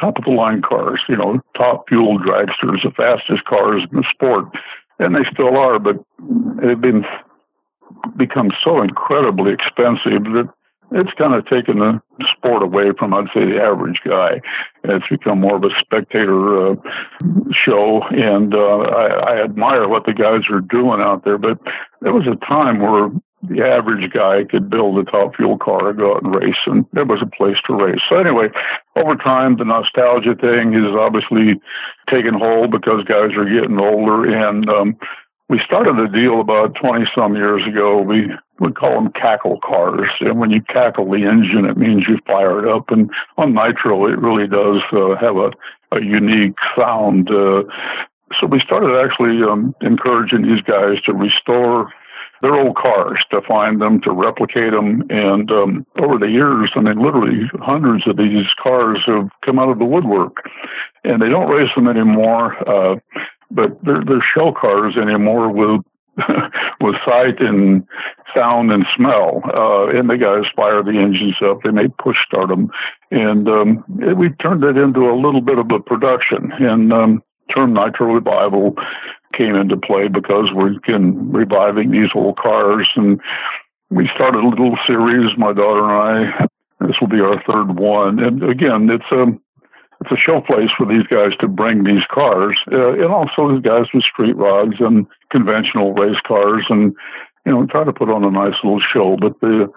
top 0.00 0.18
of 0.18 0.24
the 0.24 0.30
line 0.30 0.62
cars, 0.62 1.00
you 1.08 1.16
know, 1.16 1.38
top 1.56 1.88
fuel 1.88 2.18
dragsters, 2.18 2.82
the 2.82 2.90
fastest 2.96 3.44
cars 3.44 3.82
in 3.92 3.98
the 3.98 4.04
sport. 4.10 4.46
And 4.98 5.14
they 5.14 5.24
still 5.32 5.56
are, 5.56 5.78
but 5.78 5.96
they've 6.60 6.80
been 6.80 7.04
become 8.16 8.50
so 8.64 8.82
incredibly 8.82 9.52
expensive 9.52 10.24
that 10.34 10.48
it's 10.92 11.12
kind 11.16 11.34
of 11.34 11.46
taken 11.46 11.78
the 11.78 12.00
sport 12.36 12.62
away 12.62 12.92
from, 12.98 13.14
I'd 13.14 13.26
say, 13.34 13.44
the 13.44 13.60
average 13.62 14.00
guy. 14.04 14.40
It's 14.84 15.06
become 15.08 15.40
more 15.40 15.56
of 15.56 15.64
a 15.64 15.70
spectator 15.80 16.72
uh, 16.72 16.74
show, 17.52 18.02
and 18.10 18.54
uh, 18.54 18.78
I, 18.90 19.06
I 19.06 19.44
admire 19.44 19.88
what 19.88 20.06
the 20.06 20.12
guys 20.12 20.42
are 20.50 20.60
doing 20.60 21.00
out 21.00 21.24
there. 21.24 21.38
But 21.38 21.58
there 22.00 22.12
was 22.12 22.26
a 22.26 22.44
time 22.44 22.80
where 22.80 23.10
the 23.48 23.62
average 23.62 24.12
guy 24.12 24.44
could 24.50 24.68
build 24.68 24.98
a 24.98 25.10
top 25.10 25.34
fuel 25.36 25.56
car 25.56 25.90
and 25.90 25.98
go 25.98 26.16
out 26.16 26.22
and 26.22 26.34
race, 26.34 26.60
and 26.66 26.84
there 26.92 27.06
was 27.06 27.22
a 27.22 27.36
place 27.36 27.56
to 27.66 27.74
race. 27.74 28.00
So 28.08 28.18
anyway, 28.18 28.48
over 28.96 29.16
time, 29.16 29.56
the 29.56 29.64
nostalgia 29.64 30.34
thing 30.34 30.74
is 30.74 30.92
obviously 30.98 31.60
taken 32.10 32.34
hold 32.34 32.70
because 32.70 33.04
guys 33.04 33.32
are 33.36 33.48
getting 33.48 33.78
older, 33.78 34.28
and 34.28 34.68
um, 34.68 34.96
we 35.50 35.60
started 35.66 35.98
a 35.98 36.06
deal 36.06 36.40
about 36.40 36.76
20 36.80 37.06
some 37.12 37.34
years 37.34 37.66
ago. 37.66 38.00
We 38.00 38.30
would 38.60 38.76
call 38.76 38.94
them 38.94 39.12
cackle 39.12 39.58
cars. 39.66 40.08
And 40.20 40.38
when 40.38 40.52
you 40.52 40.62
cackle 40.62 41.10
the 41.10 41.26
engine, 41.26 41.64
it 41.64 41.76
means 41.76 42.04
you 42.08 42.18
fire 42.24 42.64
it 42.64 42.70
up. 42.70 42.90
And 42.90 43.10
on 43.36 43.52
nitro, 43.52 44.06
it 44.06 44.16
really 44.20 44.46
does 44.46 44.80
uh, 44.92 45.16
have 45.20 45.36
a, 45.36 45.50
a 45.90 46.00
unique 46.00 46.54
sound. 46.78 47.30
Uh, 47.30 47.64
so 48.38 48.46
we 48.46 48.60
started 48.60 48.94
actually 49.04 49.42
um, 49.42 49.74
encouraging 49.80 50.42
these 50.42 50.62
guys 50.62 51.02
to 51.06 51.12
restore 51.12 51.92
their 52.42 52.54
old 52.54 52.76
cars, 52.76 53.18
to 53.32 53.40
find 53.42 53.80
them, 53.80 54.00
to 54.02 54.12
replicate 54.12 54.70
them. 54.70 55.02
And 55.10 55.50
um, 55.50 55.84
over 56.00 56.16
the 56.16 56.30
years, 56.30 56.70
I 56.76 56.80
mean, 56.80 57.02
literally 57.02 57.50
hundreds 57.60 58.06
of 58.06 58.16
these 58.16 58.46
cars 58.62 59.00
have 59.06 59.28
come 59.44 59.58
out 59.58 59.68
of 59.68 59.80
the 59.80 59.84
woodwork. 59.84 60.36
And 61.02 61.20
they 61.20 61.28
don't 61.28 61.50
race 61.50 61.70
them 61.74 61.88
anymore. 61.88 62.56
Uh, 62.68 63.00
but 63.50 63.82
they're, 63.84 64.04
they're 64.04 64.24
show 64.34 64.52
cars 64.52 64.94
anymore 64.96 65.50
with 65.50 65.82
with 66.80 66.94
sight 67.04 67.40
and 67.40 67.86
sound 68.34 68.70
and 68.72 68.84
smell. 68.96 69.42
Uh, 69.44 69.88
and 69.88 70.10
the 70.10 70.16
guys 70.16 70.50
fire 70.54 70.82
the 70.82 70.98
engines 70.98 71.36
up. 71.42 71.62
They 71.62 71.70
may 71.70 71.88
push 71.88 72.16
start 72.26 72.48
them, 72.48 72.70
and 73.10 73.48
um, 73.48 73.84
it, 74.00 74.16
we 74.16 74.30
turned 74.42 74.64
it 74.64 74.76
into 74.76 75.10
a 75.10 75.16
little 75.16 75.40
bit 75.40 75.58
of 75.58 75.70
a 75.70 75.80
production. 75.80 76.52
And 76.58 76.92
um, 76.92 77.22
term 77.54 77.74
Nitro 77.74 78.14
Revival 78.14 78.74
came 79.36 79.54
into 79.54 79.76
play 79.76 80.08
because 80.08 80.48
we're 80.52 80.76
again 80.76 81.32
reviving 81.32 81.90
these 81.90 82.10
old 82.14 82.36
cars, 82.38 82.88
and 82.96 83.20
we 83.90 84.08
started 84.14 84.42
a 84.42 84.48
little 84.48 84.76
series. 84.86 85.30
My 85.36 85.52
daughter 85.52 85.84
and 85.84 86.30
I. 86.40 86.46
This 86.86 86.96
will 86.98 87.08
be 87.08 87.20
our 87.20 87.42
third 87.42 87.78
one, 87.78 88.18
and 88.20 88.42
again, 88.42 88.88
it's 88.88 89.04
a 89.12 89.24
um, 89.24 89.40
it's 90.00 90.12
a 90.12 90.16
show 90.16 90.40
place 90.40 90.70
for 90.76 90.86
these 90.86 91.06
guys 91.08 91.36
to 91.40 91.48
bring 91.48 91.84
these 91.84 92.04
cars, 92.10 92.56
uh, 92.72 92.92
and 92.92 93.12
also 93.12 93.52
these 93.52 93.62
guys 93.62 93.84
with 93.92 94.04
street 94.04 94.36
rods 94.36 94.74
and 94.80 95.06
conventional 95.30 95.92
race 95.92 96.20
cars, 96.26 96.64
and 96.70 96.94
you 97.44 97.52
know, 97.52 97.66
try 97.66 97.84
to 97.84 97.92
put 97.92 98.08
on 98.08 98.24
a 98.24 98.30
nice 98.30 98.56
little 98.64 98.80
show. 98.80 99.16
But 99.20 99.38
the 99.40 99.70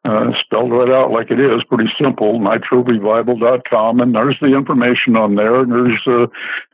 Uh, 0.05 0.31
spelled 0.43 0.71
right 0.71 0.91
out 0.91 1.09
like 1.09 1.31
it 1.31 1.39
is, 1.39 1.63
pretty 1.67 1.89
simple, 1.99 2.39
nitrorevival.com. 2.39 3.99
And 3.99 4.13
there's 4.13 4.38
the 4.39 4.55
information 4.55 5.15
on 5.15 5.33
there. 5.33 5.61
And 5.61 5.71
there's, 5.71 5.99
uh, 6.05 6.27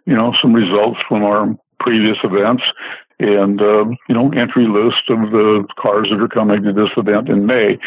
you 0.05 0.13
know, 0.13 0.33
some 0.41 0.51
results 0.51 0.99
from 1.07 1.23
our 1.23 1.55
previous 1.81 2.17
events 2.23 2.63
and 3.19 3.61
uh, 3.61 3.85
you 4.09 4.15
know 4.15 4.29
entry 4.31 4.65
list 4.67 5.09
of 5.09 5.31
the 5.31 5.65
cars 5.79 6.09
that 6.11 6.21
are 6.21 6.27
coming 6.27 6.63
to 6.63 6.73
this 6.73 6.89
event 6.97 7.29
in 7.29 7.45
May. 7.45 7.77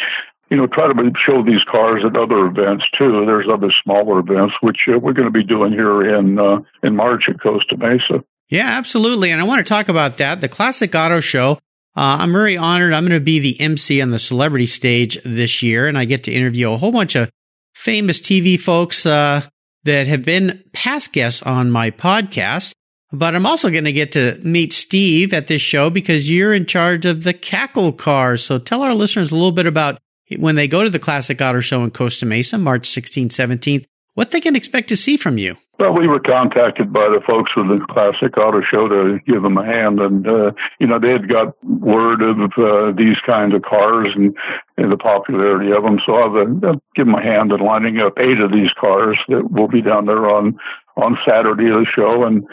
You 0.51 0.59
know, 0.59 0.67
try 0.67 0.87
to 0.87 1.11
show 1.27 1.43
these 1.43 1.65
cars 1.71 2.03
at 2.07 2.17
other 2.17 2.47
events 2.47 2.85
too. 2.97 3.25
There's 3.27 3.49
other 3.51 3.73
smaller 3.83 4.21
events 4.21 4.55
which 4.61 4.79
uh, 4.89 4.99
we're 4.99 5.15
going 5.15 5.27
to 5.27 5.33
be 5.33 5.45
doing 5.45 5.73
here 5.73 6.17
in 6.17 6.39
uh, 6.39 6.59
in 6.83 6.95
March 6.95 7.25
at 7.29 7.41
Costa 7.41 7.77
Mesa. 7.77 8.25
Yeah, 8.49 8.69
absolutely. 8.69 9.31
And 9.31 9.41
I 9.41 9.45
want 9.45 9.67
to 9.67 9.69
talk 9.69 9.89
about 9.89 10.19
that. 10.19 10.41
The 10.41 10.49
Classic 10.49 10.95
Auto 10.95 11.21
Show. 11.21 11.59
Uh, 11.97 12.19
I'm 12.21 12.33
very 12.33 12.57
honored. 12.57 12.93
I'm 12.93 13.07
going 13.07 13.19
to 13.19 13.25
be 13.25 13.39
the 13.39 13.61
MC 13.61 14.03
on 14.03 14.11
the 14.11 14.19
celebrity 14.19 14.67
stage 14.67 15.17
this 15.25 15.63
year, 15.63 15.87
and 15.87 15.97
I 15.97 16.05
get 16.05 16.25
to 16.25 16.33
interview 16.33 16.73
a 16.73 16.77
whole 16.77 16.91
bunch 16.91 17.15
of 17.15 17.31
famous 17.73 18.21
TV 18.21 18.59
folks 18.59 19.07
uh, 19.07 19.43
that 19.85 20.07
have 20.09 20.25
been 20.25 20.65
past 20.73 21.13
guests 21.13 21.43
on 21.43 21.71
my 21.71 21.91
podcast. 21.91 22.73
But 23.15 23.37
I'm 23.37 23.47
also 23.47 23.71
going 23.71 23.85
to 23.85 23.93
get 23.93 24.11
to 24.13 24.41
meet 24.43 24.73
Steve 24.73 25.33
at 25.33 25.47
this 25.47 25.63
show 25.63 25.89
because 25.89 26.29
you're 26.29 26.53
in 26.53 26.67
charge 26.67 27.07
of 27.07 27.23
the 27.23 27.33
Cackle 27.33 27.93
cars. 27.93 28.43
So 28.43 28.59
tell 28.59 28.83
our 28.83 28.93
listeners 28.93 29.31
a 29.31 29.37
little 29.37 29.53
bit 29.53 29.67
about 29.67 30.01
when 30.37 30.57
they 30.57 30.67
go 30.67 30.83
to 30.83 30.91
the 30.91 30.99
Classic 30.99 31.41
Auto 31.41 31.61
Show 31.61 31.85
in 31.85 31.93
Costa 31.93 32.27
Mesa, 32.27 32.59
March 32.59 32.89
16th, 32.89 33.29
17th, 33.29 33.85
what 34.15 34.33
they 34.33 34.41
can 34.41 34.57
expect 34.57 34.89
to 34.89 34.97
see 34.97 35.17
from 35.17 35.39
you. 35.39 35.57
Well, 35.79 35.93
we 35.93 36.09
were 36.09 36.19
contacted 36.19 36.93
by 36.93 37.07
the 37.07 37.21
folks 37.25 37.53
with 37.57 37.67
the 37.69 37.85
Classic 37.89 38.37
Auto 38.37 38.63
Show 38.69 38.89
to 38.89 39.19
give 39.27 39.43
them 39.43 39.59
a 39.59 39.65
hand, 39.65 40.01
and 40.01 40.27
uh, 40.27 40.51
you 40.79 40.87
know 40.87 41.01
they 41.01 41.11
had 41.11 41.29
got 41.29 41.55
word 41.65 42.23
of 42.23 42.39
uh, 42.59 42.97
these 42.97 43.19
kinds 43.27 43.55
of 43.55 43.63
cars 43.63 44.09
and, 44.15 44.37
and 44.77 44.91
the 44.91 44.97
popularity 44.97 45.73
of 45.73 45.83
them. 45.83 45.99
So 46.07 46.15
I'll, 46.15 46.37
uh, 46.37 46.79
give 46.95 47.07
them 47.07 47.15
a 47.15 47.23
hand 47.23 47.51
in 47.51 47.59
lining 47.59 47.99
up 47.99 48.15
eight 48.19 48.39
of 48.39 48.53
these 48.53 48.71
cars 48.81 49.19
that 49.29 49.51
will 49.51 49.67
be 49.67 49.83
down 49.83 50.07
there 50.07 50.31
on 50.31 50.57
on 50.97 51.19
Saturday 51.27 51.67
of 51.67 51.83
the 51.83 51.87
show, 51.93 52.23
and 52.23 52.47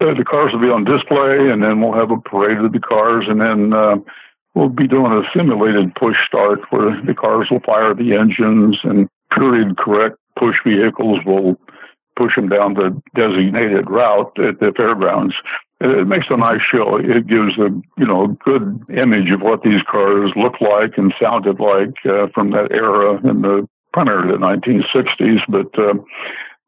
uh, 0.00 0.14
the 0.14 0.24
cars 0.24 0.52
will 0.52 0.60
be 0.60 0.68
on 0.68 0.84
display, 0.84 1.50
and 1.50 1.62
then 1.62 1.80
we'll 1.80 1.98
have 1.98 2.10
a 2.10 2.20
parade 2.20 2.58
of 2.58 2.72
the 2.72 2.80
cars, 2.80 3.26
and 3.28 3.40
then. 3.40 3.72
Uh, 3.72 3.96
we'll 4.54 4.68
be 4.68 4.88
doing 4.88 5.12
a 5.12 5.22
simulated 5.32 5.94
push 5.94 6.16
start 6.26 6.58
where 6.70 7.00
the 7.06 7.14
cars 7.14 7.46
will 7.52 7.60
fire 7.60 7.94
the 7.94 8.14
engines 8.14 8.78
and 8.82 9.08
period 9.32 9.78
correct 9.78 10.16
push 10.36 10.56
vehicles 10.66 11.20
will 11.24 11.56
push 12.16 12.34
them 12.36 12.48
down 12.48 12.74
the 12.74 12.90
designated 13.14 13.88
route 13.88 14.32
at 14.38 14.60
the 14.60 14.72
fairgrounds. 14.76 15.34
It 15.80 16.06
makes 16.06 16.26
a 16.28 16.36
nice 16.36 16.60
show. 16.60 16.96
It 16.96 17.26
gives 17.26 17.56
a 17.56 17.70
you 17.96 18.06
know 18.06 18.24
a 18.24 18.28
good 18.44 18.82
image 18.90 19.30
of 19.32 19.40
what 19.40 19.62
these 19.62 19.80
cars 19.90 20.30
look 20.36 20.60
like 20.60 20.98
and 20.98 21.14
sounded 21.20 21.58
like 21.58 21.96
uh, 22.04 22.26
from 22.34 22.50
that 22.50 22.70
era 22.70 23.16
in 23.24 23.40
the 23.40 23.66
primarily 23.94 24.32
the 24.32 24.38
1960s. 24.38 25.40
But 25.48 25.72
uh, 25.78 25.94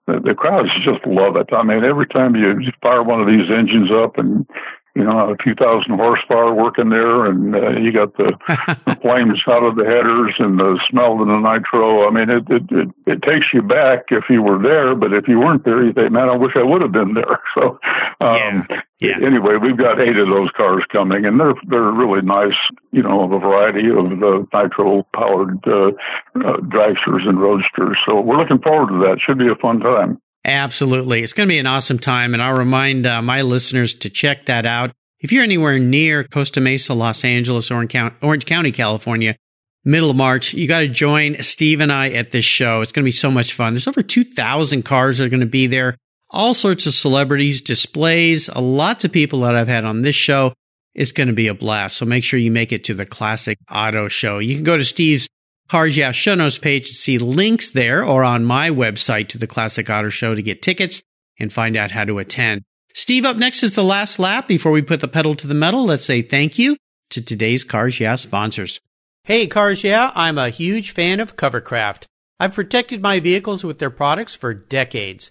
the, 0.06 0.20
the 0.20 0.34
crowds 0.34 0.70
just 0.84 1.06
love 1.06 1.36
it. 1.36 1.52
I 1.52 1.62
mean, 1.62 1.84
every 1.84 2.06
time 2.06 2.34
you 2.34 2.60
fire 2.80 3.02
one 3.02 3.20
of 3.20 3.26
these 3.26 3.50
engines 3.50 3.90
up 3.92 4.18
and 4.18 4.46
you 4.94 5.04
know, 5.04 5.32
a 5.32 5.36
few 5.42 5.54
thousand 5.54 5.96
horsepower 5.96 6.52
working 6.52 6.90
there, 6.90 7.24
and 7.24 7.54
uh, 7.54 7.70
you 7.80 7.92
got 7.92 8.14
the, 8.18 8.36
the 8.84 8.96
flames 9.00 9.40
out 9.48 9.64
of 9.64 9.76
the 9.76 9.84
headers 9.84 10.34
and 10.38 10.58
the 10.58 10.78
smell 10.90 11.20
of 11.20 11.26
the 11.26 11.38
nitro. 11.38 12.06
I 12.06 12.10
mean, 12.10 12.28
it, 12.28 12.44
it 12.50 12.62
it 12.70 12.88
it 13.06 13.22
takes 13.22 13.46
you 13.54 13.62
back 13.62 14.04
if 14.10 14.24
you 14.28 14.42
were 14.42 14.60
there, 14.60 14.94
but 14.94 15.14
if 15.14 15.26
you 15.28 15.38
weren't 15.38 15.64
there, 15.64 15.82
you 15.82 15.94
think, 15.94 16.12
man, 16.12 16.28
I 16.28 16.36
wish 16.36 16.52
I 16.56 16.62
would 16.62 16.82
have 16.82 16.92
been 16.92 17.14
there. 17.14 17.40
So, 17.54 17.78
um, 18.26 18.66
yeah. 18.70 18.80
Yeah. 19.00 19.26
anyway, 19.26 19.54
we've 19.60 19.76
got 19.76 20.00
eight 20.00 20.16
of 20.16 20.28
those 20.28 20.50
cars 20.56 20.84
coming, 20.92 21.24
and 21.24 21.38
they're 21.38 21.54
they're 21.68 21.90
really 21.90 22.22
nice. 22.22 22.56
You 22.92 23.02
know, 23.02 23.24
a 23.24 23.38
variety 23.38 23.88
of 23.90 24.20
the 24.20 24.46
nitro 24.52 25.06
powered 25.14 25.58
uh, 25.66 25.88
uh, 26.36 26.60
dragsters 26.60 27.26
and 27.28 27.40
roadsters. 27.40 27.98
So 28.06 28.20
we're 28.20 28.38
looking 28.38 28.60
forward 28.60 28.90
to 28.90 28.98
that. 29.06 29.18
Should 29.26 29.38
be 29.38 29.48
a 29.48 29.56
fun 29.60 29.80
time. 29.80 30.18
Absolutely. 30.44 31.22
It's 31.22 31.32
going 31.32 31.48
to 31.48 31.52
be 31.52 31.58
an 31.58 31.66
awesome 31.66 31.98
time. 31.98 32.34
And 32.34 32.42
I'll 32.42 32.58
remind 32.58 33.06
uh, 33.06 33.22
my 33.22 33.42
listeners 33.42 33.94
to 33.94 34.10
check 34.10 34.46
that 34.46 34.66
out. 34.66 34.92
If 35.20 35.30
you're 35.30 35.44
anywhere 35.44 35.78
near 35.78 36.24
Costa 36.24 36.60
Mesa, 36.60 36.94
Los 36.94 37.24
Angeles, 37.24 37.70
Orange 37.70 37.92
County, 37.92 38.16
Orange 38.22 38.44
County 38.44 38.72
California, 38.72 39.36
middle 39.84 40.10
of 40.10 40.16
March, 40.16 40.52
you 40.52 40.66
got 40.66 40.80
to 40.80 40.88
join 40.88 41.40
Steve 41.42 41.80
and 41.80 41.92
I 41.92 42.10
at 42.10 42.32
this 42.32 42.44
show. 42.44 42.80
It's 42.80 42.90
going 42.90 43.04
to 43.04 43.08
be 43.08 43.12
so 43.12 43.30
much 43.30 43.52
fun. 43.52 43.74
There's 43.74 43.86
over 43.86 44.02
2,000 44.02 44.84
cars 44.84 45.18
that 45.18 45.26
are 45.26 45.28
going 45.28 45.40
to 45.40 45.46
be 45.46 45.68
there, 45.68 45.96
all 46.32 46.54
sorts 46.54 46.86
of 46.86 46.94
celebrities, 46.94 47.60
displays, 47.60 48.48
lots 48.54 49.04
of 49.04 49.12
people 49.12 49.40
that 49.40 49.54
I've 49.54 49.68
had 49.68 49.84
on 49.84 50.02
this 50.02 50.16
show. 50.16 50.54
It's 50.94 51.12
going 51.12 51.28
to 51.28 51.32
be 51.32 51.48
a 51.48 51.54
blast. 51.54 51.96
So 51.96 52.06
make 52.06 52.24
sure 52.24 52.38
you 52.38 52.50
make 52.50 52.72
it 52.72 52.84
to 52.84 52.94
the 52.94 53.06
Classic 53.06 53.58
Auto 53.70 54.08
Show. 54.08 54.38
You 54.38 54.54
can 54.54 54.64
go 54.64 54.76
to 54.76 54.84
Steve's 54.84 55.28
Cars 55.68 55.96
Yeah 55.96 56.12
show 56.12 56.34
notes 56.34 56.58
page 56.58 56.88
to 56.88 56.94
see 56.94 57.18
links 57.18 57.70
there 57.70 58.04
or 58.04 58.24
on 58.24 58.44
my 58.44 58.68
website 58.68 59.28
to 59.28 59.38
the 59.38 59.46
Classic 59.46 59.88
Auto 59.88 60.10
Show 60.10 60.34
to 60.34 60.42
get 60.42 60.60
tickets 60.60 61.02
and 61.38 61.52
find 61.52 61.76
out 61.76 61.92
how 61.92 62.04
to 62.04 62.18
attend. 62.18 62.62
Steve, 62.94 63.24
up 63.24 63.36
next 63.36 63.62
is 63.62 63.74
the 63.74 63.82
last 63.82 64.18
lap. 64.18 64.46
Before 64.46 64.72
we 64.72 64.82
put 64.82 65.00
the 65.00 65.08
pedal 65.08 65.34
to 65.36 65.46
the 65.46 65.54
metal, 65.54 65.84
let's 65.84 66.04
say 66.04 66.20
thank 66.20 66.58
you 66.58 66.76
to 67.10 67.22
today's 67.22 67.64
Cars 67.64 68.00
Yeah 68.00 68.16
sponsors. 68.16 68.80
Hey, 69.24 69.46
Cars 69.46 69.82
Yeah, 69.82 70.12
I'm 70.14 70.36
a 70.36 70.50
huge 70.50 70.90
fan 70.90 71.20
of 71.20 71.36
Covercraft. 71.36 72.04
I've 72.38 72.54
protected 72.54 73.00
my 73.00 73.20
vehicles 73.20 73.64
with 73.64 73.78
their 73.78 73.88
products 73.88 74.34
for 74.34 74.52
decades. 74.52 75.30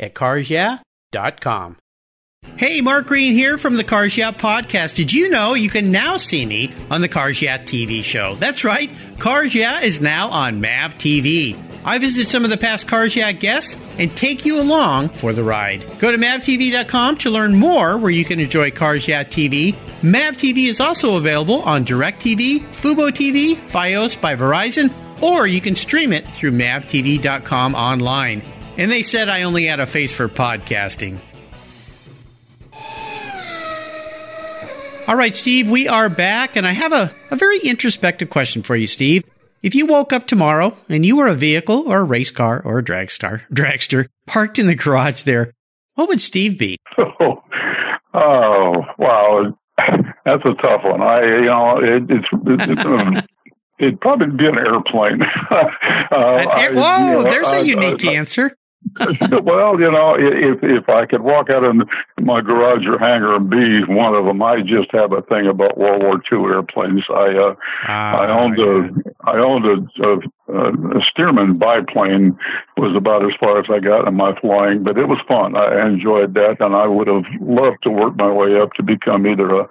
at 0.00 0.14
carsyeah.com. 0.14 1.76
Hey, 2.56 2.80
Mark 2.80 3.06
Green 3.06 3.34
here 3.34 3.58
from 3.58 3.76
the 3.76 3.84
Cars 3.84 4.16
Yeah 4.16 4.32
podcast. 4.32 4.94
Did 4.94 5.12
you 5.12 5.28
know 5.28 5.54
you 5.54 5.70
can 5.70 5.92
now 5.92 6.16
see 6.16 6.44
me 6.44 6.72
on 6.90 7.00
the 7.00 7.08
Cars 7.08 7.40
Yeah 7.40 7.58
TV 7.58 8.02
show? 8.02 8.34
That's 8.36 8.64
right, 8.64 8.90
Cars 9.18 9.54
Yeah 9.54 9.80
is 9.80 10.00
now 10.00 10.28
on 10.28 10.60
MAV 10.60 10.94
TV. 10.96 11.56
I 11.84 11.98
visit 11.98 12.28
some 12.28 12.44
of 12.44 12.50
the 12.50 12.56
past 12.58 12.86
Cars 12.86 13.14
Yeah 13.14 13.32
guests 13.32 13.78
and 13.98 14.14
take 14.16 14.44
you 14.44 14.60
along 14.60 15.10
for 15.10 15.32
the 15.32 15.42
ride. 15.42 15.84
Go 15.98 16.10
to 16.10 16.18
mavtv.com 16.18 17.18
to 17.18 17.30
learn 17.30 17.54
more 17.54 17.96
where 17.96 18.10
you 18.10 18.24
can 18.24 18.40
enjoy 18.40 18.70
Cars 18.70 19.06
Yeah 19.06 19.24
TV. 19.24 19.74
MAV 20.02 20.36
TV 20.36 20.68
is 20.68 20.80
also 20.80 21.16
available 21.16 21.62
on 21.62 21.84
DirecTV, 21.84 22.60
Fubo 22.68 23.10
TV, 23.10 23.56
Fios 23.68 24.20
by 24.20 24.34
Verizon, 24.34 24.92
or 25.22 25.46
you 25.46 25.60
can 25.60 25.76
stream 25.76 26.12
it 26.12 26.26
through 26.26 26.52
mavtv.com 26.52 27.74
online. 27.74 28.42
And 28.80 28.90
they 28.90 29.02
said 29.02 29.28
I 29.28 29.42
only 29.42 29.66
had 29.66 29.78
a 29.78 29.86
face 29.86 30.10
for 30.10 30.26
podcasting. 30.26 31.20
All 35.06 35.16
right, 35.16 35.36
Steve, 35.36 35.68
we 35.68 35.86
are 35.86 36.08
back, 36.08 36.56
and 36.56 36.66
I 36.66 36.72
have 36.72 36.94
a, 36.94 37.12
a 37.30 37.36
very 37.36 37.58
introspective 37.58 38.30
question 38.30 38.62
for 38.62 38.74
you, 38.74 38.86
Steve. 38.86 39.22
If 39.62 39.74
you 39.74 39.84
woke 39.84 40.14
up 40.14 40.26
tomorrow 40.26 40.74
and 40.88 41.04
you 41.04 41.18
were 41.18 41.26
a 41.26 41.34
vehicle 41.34 41.84
or 41.86 41.98
a 41.98 42.04
race 42.04 42.30
car 42.30 42.62
or 42.64 42.78
a 42.78 42.82
drag 42.82 43.10
star, 43.10 43.42
dragster 43.52 44.06
parked 44.26 44.58
in 44.58 44.66
the 44.66 44.74
garage 44.74 45.24
there, 45.24 45.52
what 45.96 46.08
would 46.08 46.22
Steve 46.22 46.58
be? 46.58 46.78
Oh, 46.96 47.42
oh 48.14 48.82
wow. 48.98 49.58
That's 50.24 50.42
a 50.46 50.54
tough 50.62 50.84
one. 50.84 51.02
I, 51.02 51.20
you 51.20 51.44
know, 51.44 51.80
it, 51.82 52.04
it's, 52.08 52.72
it's 52.72 52.84
um, 52.86 53.18
it'd 53.78 54.00
probably 54.00 54.28
be 54.28 54.46
an 54.46 54.56
airplane. 54.56 55.20
uh, 55.50 55.66
an 56.10 56.48
air- 56.56 56.74
whoa, 56.74 57.18
you 57.18 57.24
know, 57.24 57.30
there's 57.30 57.50
a 57.50 57.66
unique 57.66 58.06
answer. 58.06 58.56
well, 59.42 59.78
you 59.78 59.90
know, 59.90 60.16
if 60.18 60.58
if 60.62 60.88
I 60.88 61.06
could 61.06 61.22
walk 61.22 61.50
out 61.50 61.64
in 61.64 61.82
my 62.20 62.40
garage 62.40 62.86
or 62.86 62.98
hangar 62.98 63.36
and 63.36 63.48
be 63.48 63.84
one 63.84 64.14
of 64.14 64.24
them, 64.24 64.42
I 64.42 64.60
just 64.60 64.90
have 64.92 65.12
a 65.12 65.22
thing 65.22 65.46
about 65.46 65.78
World 65.78 66.02
War 66.02 66.20
II 66.32 66.52
airplanes. 66.52 67.04
I 67.08 67.36
uh, 67.36 67.54
ah, 67.84 68.18
I 68.18 68.30
owned 68.30 68.58
yeah. 68.58 68.88
a 69.26 69.30
I 69.30 69.38
owned 69.38 69.64
a, 69.66 70.02
a 70.02 70.16
uh, 70.52 70.98
a 70.98 71.00
Stearman 71.10 71.58
biplane 71.58 72.38
was 72.76 72.94
about 72.96 73.24
as 73.24 73.32
far 73.38 73.58
as 73.58 73.66
I 73.70 73.78
got 73.78 74.08
in 74.08 74.14
my 74.14 74.38
flying, 74.40 74.82
but 74.82 74.98
it 74.98 75.06
was 75.06 75.18
fun. 75.26 75.56
I 75.56 75.86
enjoyed 75.86 76.34
that, 76.34 76.56
and 76.60 76.74
I 76.74 76.86
would 76.86 77.06
have 77.06 77.24
loved 77.40 77.82
to 77.84 77.90
work 77.90 78.16
my 78.16 78.30
way 78.30 78.60
up 78.60 78.72
to 78.74 78.82
become 78.82 79.26
either 79.26 79.48
a 79.54 79.68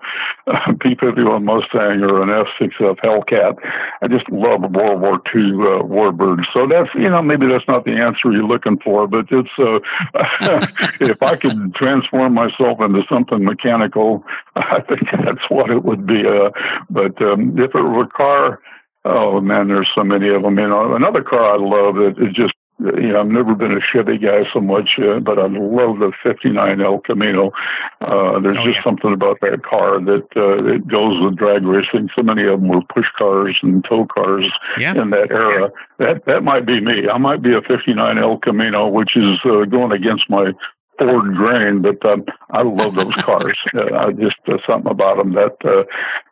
a 0.47 0.73
P-51 0.73 1.43
Mustang 1.43 2.01
or 2.01 2.21
an 2.21 2.29
F-6F 2.29 2.97
Hellcat. 3.03 3.57
I 4.01 4.07
just 4.07 4.29
love 4.31 4.61
World 4.71 5.01
War 5.01 5.21
II 5.35 5.53
uh, 5.53 5.83
warbirds. 5.85 6.45
So 6.53 6.67
that's 6.67 6.89
you 6.95 7.09
know 7.09 7.21
maybe 7.21 7.47
that's 7.47 7.67
not 7.67 7.85
the 7.85 7.91
answer 7.91 8.31
you're 8.31 8.43
looking 8.43 8.79
for, 8.83 9.07
but 9.07 9.25
it's 9.31 9.49
uh, 9.59 9.79
if 10.99 11.21
I 11.21 11.35
could 11.35 11.75
transform 11.75 12.33
myself 12.33 12.81
into 12.81 13.01
something 13.09 13.43
mechanical, 13.43 14.23
I 14.55 14.81
think 14.87 15.01
that's 15.11 15.49
what 15.49 15.69
it 15.69 15.83
would 15.83 16.05
be. 16.05 16.23
Uh, 16.25 16.49
but 16.89 17.21
um, 17.21 17.57
if 17.57 17.75
it 17.75 17.81
were 17.81 18.03
a 18.03 18.09
car 18.09 18.59
Oh 19.05 19.39
man, 19.41 19.67
there's 19.67 19.89
so 19.95 20.03
many 20.03 20.29
of 20.29 20.41
them. 20.43 20.57
You 20.57 20.67
know, 20.67 20.95
another 20.95 21.23
car 21.23 21.53
I 21.53 21.57
love 21.57 21.95
that 21.95 22.15
is 22.21 22.33
just 22.33 22.53
you 22.79 23.11
know, 23.11 23.19
I've 23.19 23.27
never 23.27 23.55
been 23.55 23.73
a 23.73 23.81
Chevy 23.81 24.17
guy 24.17 24.43
so 24.53 24.61
much, 24.61 24.91
uh, 24.99 25.19
but 25.19 25.37
I 25.37 25.47
love 25.47 25.99
the 25.99 26.13
59 26.23 26.79
El 26.79 26.99
Camino. 26.99 27.51
Uh, 27.99 28.39
there's 28.39 28.57
oh, 28.57 28.63
just 28.63 28.77
yeah. 28.77 28.83
something 28.83 29.11
about 29.11 29.39
that 29.41 29.63
car 29.67 29.99
that, 29.99 30.27
uh, 30.35 30.63
it 30.63 30.87
goes 30.87 31.21
with 31.21 31.35
drag 31.35 31.63
racing. 31.65 32.09
So 32.15 32.23
many 32.23 32.43
of 32.43 32.61
them 32.61 32.69
were 32.69 32.81
push 32.93 33.07
cars 33.17 33.57
and 33.61 33.83
tow 33.83 34.05
cars 34.05 34.45
yeah. 34.77 34.95
in 34.95 35.09
that 35.09 35.29
era. 35.29 35.71
That, 35.97 36.23
that 36.25 36.43
might 36.43 36.65
be 36.65 36.79
me. 36.79 37.09
I 37.11 37.17
might 37.17 37.41
be 37.41 37.53
a 37.53 37.61
59 37.61 38.17
El 38.17 38.37
Camino, 38.37 38.87
which 38.87 39.17
is, 39.17 39.39
uh, 39.43 39.65
going 39.65 39.91
against 39.91 40.29
my 40.29 40.53
Ford 40.97 41.33
grain, 41.35 41.81
but 41.81 42.05
um, 42.05 42.25
I 42.51 42.61
love 42.61 42.95
those 42.95 43.13
cars. 43.23 43.57
uh, 43.73 43.95
I 43.95 44.11
just 44.11 44.35
uh, 44.47 44.57
something 44.67 44.91
about 44.91 45.17
them 45.17 45.33
that 45.33 45.55
uh, 45.63 45.83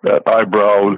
that 0.03 0.27
eyebrow 0.27 0.97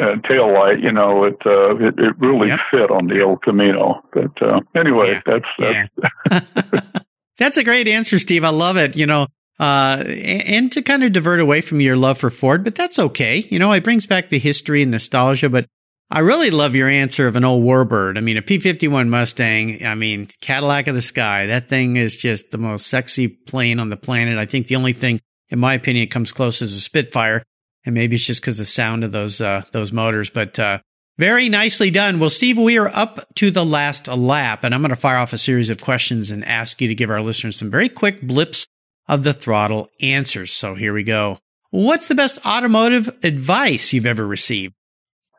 uh, 0.00 0.16
tail 0.28 0.52
light, 0.52 0.80
you 0.80 0.92
know, 0.92 1.24
it, 1.24 1.36
uh, 1.44 1.76
it, 1.76 1.94
it 1.98 2.14
really 2.18 2.48
yep. 2.48 2.60
fit 2.70 2.90
on 2.90 3.06
the 3.06 3.20
El 3.20 3.36
Camino. 3.36 4.02
But, 4.12 4.42
uh, 4.42 4.60
anyway, 4.74 5.12
yeah. 5.12 5.20
that's, 5.24 5.44
that's, 5.58 5.90
yeah. 6.30 7.00
that's 7.38 7.56
a 7.56 7.64
great 7.64 7.88
answer, 7.88 8.18
Steve. 8.18 8.44
I 8.44 8.50
love 8.50 8.76
it. 8.76 8.96
You 8.96 9.06
know, 9.06 9.26
uh, 9.58 10.02
and 10.06 10.72
to 10.72 10.82
kind 10.82 11.04
of 11.04 11.12
divert 11.12 11.40
away 11.40 11.60
from 11.60 11.80
your 11.80 11.96
love 11.96 12.18
for 12.18 12.30
Ford, 12.30 12.64
but 12.64 12.74
that's 12.74 12.98
okay. 12.98 13.38
You 13.48 13.58
know, 13.58 13.72
it 13.72 13.84
brings 13.84 14.06
back 14.06 14.28
the 14.28 14.38
history 14.38 14.82
and 14.82 14.90
nostalgia, 14.90 15.48
but 15.48 15.66
I 16.10 16.20
really 16.20 16.50
love 16.50 16.74
your 16.74 16.88
answer 16.88 17.26
of 17.26 17.36
an 17.36 17.44
old 17.44 17.64
warbird. 17.64 18.18
I 18.18 18.20
mean, 18.20 18.36
a 18.36 18.42
P-51 18.42 19.08
Mustang, 19.08 19.84
I 19.86 19.94
mean, 19.94 20.28
Cadillac 20.40 20.86
of 20.86 20.94
the 20.94 21.00
sky. 21.00 21.46
That 21.46 21.68
thing 21.68 21.96
is 21.96 22.16
just 22.16 22.50
the 22.50 22.58
most 22.58 22.86
sexy 22.86 23.28
plane 23.28 23.78
on 23.78 23.88
the 23.88 23.96
planet. 23.96 24.36
I 24.36 24.46
think 24.46 24.66
the 24.66 24.76
only 24.76 24.92
thing, 24.92 25.20
in 25.48 25.58
my 25.58 25.74
opinion, 25.74 26.08
comes 26.08 26.32
close 26.32 26.60
is 26.60 26.76
a 26.76 26.80
Spitfire 26.80 27.42
and 27.84 27.94
maybe 27.94 28.16
it's 28.16 28.26
just 28.26 28.40
because 28.40 28.58
the 28.58 28.64
sound 28.64 29.04
of 29.04 29.12
those 29.12 29.40
uh, 29.40 29.62
those 29.72 29.92
motors. 29.92 30.30
But 30.30 30.58
uh, 30.58 30.78
very 31.18 31.48
nicely 31.48 31.90
done. 31.90 32.18
Well, 32.18 32.30
Steve, 32.30 32.58
we 32.58 32.78
are 32.78 32.88
up 32.88 33.26
to 33.36 33.50
the 33.50 33.64
last 33.64 34.08
lap, 34.08 34.64
and 34.64 34.74
I'm 34.74 34.80
going 34.80 34.90
to 34.90 34.96
fire 34.96 35.18
off 35.18 35.32
a 35.32 35.38
series 35.38 35.70
of 35.70 35.80
questions 35.80 36.30
and 36.30 36.44
ask 36.44 36.80
you 36.80 36.88
to 36.88 36.94
give 36.94 37.10
our 37.10 37.20
listeners 37.20 37.58
some 37.58 37.70
very 37.70 37.88
quick 37.88 38.22
blips 38.22 38.66
of 39.08 39.24
the 39.24 39.34
throttle 39.34 39.88
answers. 40.00 40.52
So 40.52 40.74
here 40.74 40.92
we 40.92 41.02
go. 41.02 41.38
What's 41.70 42.08
the 42.08 42.14
best 42.14 42.44
automotive 42.46 43.08
advice 43.24 43.92
you've 43.92 44.06
ever 44.06 44.26
received? 44.26 44.74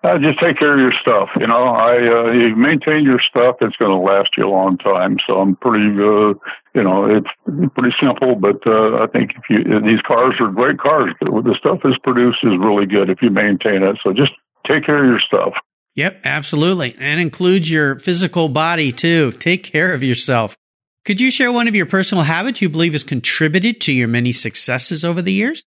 Uh, 0.04 0.18
just 0.20 0.38
take 0.40 0.60
care 0.60 0.74
of 0.74 0.80
your 0.80 0.94
stuff. 1.02 1.30
You 1.40 1.48
know, 1.48 1.64
I 1.64 1.96
uh, 1.96 2.32
you 2.32 2.56
maintain 2.58 3.06
your 3.06 3.22
stuff. 3.24 3.56
It's 3.62 3.78
going 3.78 3.92
to 3.92 3.98
last 3.98 4.32
you 4.38 4.46
a 4.46 4.52
long 4.52 4.78
time. 4.78 5.16
So 5.26 5.40
I'm 5.40 5.56
pretty, 5.56 5.96
uh, 5.96 6.36
you 6.76 6.84
know, 6.84 7.08
it's 7.08 7.72
pretty 7.74 7.96
simple. 8.04 8.36
But 8.36 8.60
uh, 8.68 9.02
I 9.02 9.08
think 9.08 9.32
if 9.32 9.44
you 9.50 9.64
these 9.80 10.02
cars 10.06 10.36
are 10.42 10.52
great 10.52 10.78
cars. 10.78 11.14
The 11.22 11.56
stuff 11.58 11.80
is 11.86 11.96
produced 12.04 12.40
is 12.44 12.52
really 12.60 12.86
good 12.86 13.10
if 13.10 13.22
you 13.22 13.30
maintain 13.30 13.82
it. 13.82 13.98
So 14.04 14.12
just 14.12 14.32
take 14.68 14.86
care 14.86 15.06
of 15.06 15.10
your 15.10 15.22
stuff. 15.26 15.54
Yep, 15.96 16.22
absolutely, 16.26 16.96
and 17.00 17.22
includes 17.22 17.72
your 17.72 17.98
physical 18.00 18.50
body 18.50 18.92
too. 18.92 19.32
Take 19.34 19.64
care 19.64 19.94
of 19.94 20.04
yourself. 20.04 20.58
Could 21.06 21.22
you 21.22 21.32
share 21.32 21.52
one 21.52 21.68
of 21.68 21.76
your 21.76 21.86
personal 21.86 22.26
habits 22.26 22.62
you 22.62 22.68
believe 22.68 22.94
has 22.94 23.04
contributed 23.04 23.80
to 23.82 23.94
your 23.94 24.08
many 24.08 24.34
successes 24.34 25.06
over 25.06 25.22
the 25.22 25.34
years? 25.34 25.64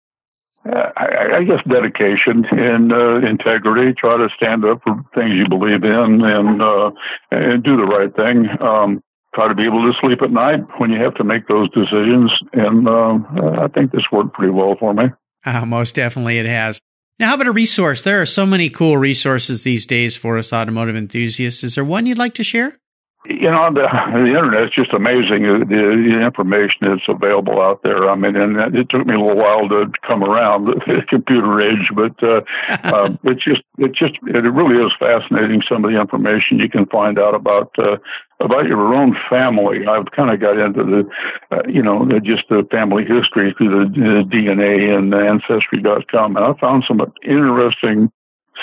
I, 0.66 1.38
I 1.38 1.44
guess 1.44 1.60
dedication 1.68 2.44
and 2.50 2.92
uh, 2.92 3.16
integrity. 3.26 3.92
Try 3.98 4.16
to 4.16 4.28
stand 4.36 4.64
up 4.64 4.80
for 4.82 4.94
things 5.14 5.34
you 5.36 5.48
believe 5.48 5.84
in 5.84 6.20
and 6.24 6.62
uh, 6.62 6.90
and 7.30 7.62
do 7.62 7.76
the 7.76 7.84
right 7.84 8.14
thing. 8.14 8.48
Um, 8.60 9.02
try 9.34 9.48
to 9.48 9.54
be 9.54 9.64
able 9.64 9.82
to 9.82 9.92
sleep 10.00 10.22
at 10.22 10.30
night 10.30 10.60
when 10.78 10.90
you 10.90 11.02
have 11.02 11.14
to 11.16 11.24
make 11.24 11.48
those 11.48 11.68
decisions. 11.70 12.32
And 12.52 12.88
uh, 12.88 13.64
I 13.64 13.68
think 13.68 13.92
this 13.92 14.04
worked 14.10 14.32
pretty 14.32 14.52
well 14.52 14.76
for 14.78 14.94
me. 14.94 15.04
Uh, 15.44 15.66
most 15.66 15.94
definitely, 15.94 16.38
it 16.38 16.46
has. 16.46 16.80
Now, 17.18 17.28
how 17.28 17.34
about 17.34 17.46
a 17.46 17.52
resource? 17.52 18.02
There 18.02 18.20
are 18.20 18.26
so 18.26 18.46
many 18.46 18.70
cool 18.70 18.96
resources 18.96 19.62
these 19.62 19.86
days 19.86 20.16
for 20.16 20.38
us 20.38 20.52
automotive 20.52 20.96
enthusiasts. 20.96 21.62
Is 21.62 21.74
there 21.74 21.84
one 21.84 22.06
you'd 22.06 22.18
like 22.18 22.34
to 22.34 22.44
share? 22.44 22.78
You 23.26 23.50
know, 23.50 23.72
the, 23.72 23.88
the 24.12 24.36
internet 24.36 24.64
is 24.64 24.70
just 24.76 24.92
amazing. 24.92 25.48
The, 25.48 25.64
the 25.64 26.20
information 26.24 26.92
that's 26.92 27.08
available 27.08 27.58
out 27.60 27.82
there. 27.82 28.10
I 28.10 28.16
mean, 28.16 28.36
and 28.36 28.76
it 28.76 28.90
took 28.90 29.06
me 29.06 29.14
a 29.14 29.18
little 29.18 29.36
while 29.36 29.66
to 29.68 29.90
come 30.06 30.22
around 30.22 30.66
the 30.86 31.00
computer 31.08 31.60
age, 31.60 31.88
but 31.94 32.12
uh, 32.22 32.42
uh, 32.84 33.16
it's 33.24 33.42
just, 33.42 33.62
it 33.78 33.92
just, 33.92 34.20
it 34.26 34.44
really 34.44 34.76
is 34.76 34.92
fascinating. 34.98 35.62
Some 35.66 35.84
of 35.84 35.90
the 35.90 35.98
information 35.98 36.58
you 36.58 36.68
can 36.68 36.84
find 36.86 37.18
out 37.18 37.34
about 37.34 37.72
uh, 37.78 37.96
about 38.40 38.66
your 38.66 38.92
own 38.92 39.16
family. 39.30 39.86
I've 39.86 40.10
kind 40.10 40.28
of 40.28 40.40
got 40.40 40.58
into 40.58 40.84
the, 40.84 41.56
uh, 41.56 41.62
you 41.66 41.82
know, 41.82 42.04
the, 42.04 42.20
just 42.20 42.44
the 42.50 42.66
family 42.70 43.04
history 43.04 43.54
through 43.56 43.70
the, 43.70 43.90
the 43.94 44.24
DNA 44.28 44.92
and 44.92 45.14
Ancestry.com, 45.14 46.36
and 46.36 46.44
I 46.44 46.52
found 46.60 46.84
some 46.86 47.00
interesting 47.22 48.10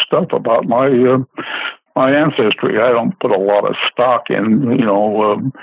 stuff 0.06 0.28
about 0.34 0.66
my 0.66 0.88
uh, 0.88 1.24
my 1.96 2.12
ancestry. 2.12 2.80
I 2.80 2.92
don't 2.92 3.18
put 3.20 3.32
a 3.32 3.38
lot 3.38 3.66
of 3.68 3.76
stock 3.92 4.26
in, 4.30 4.78
you 4.80 4.86
know, 4.86 5.34
um, 5.34 5.54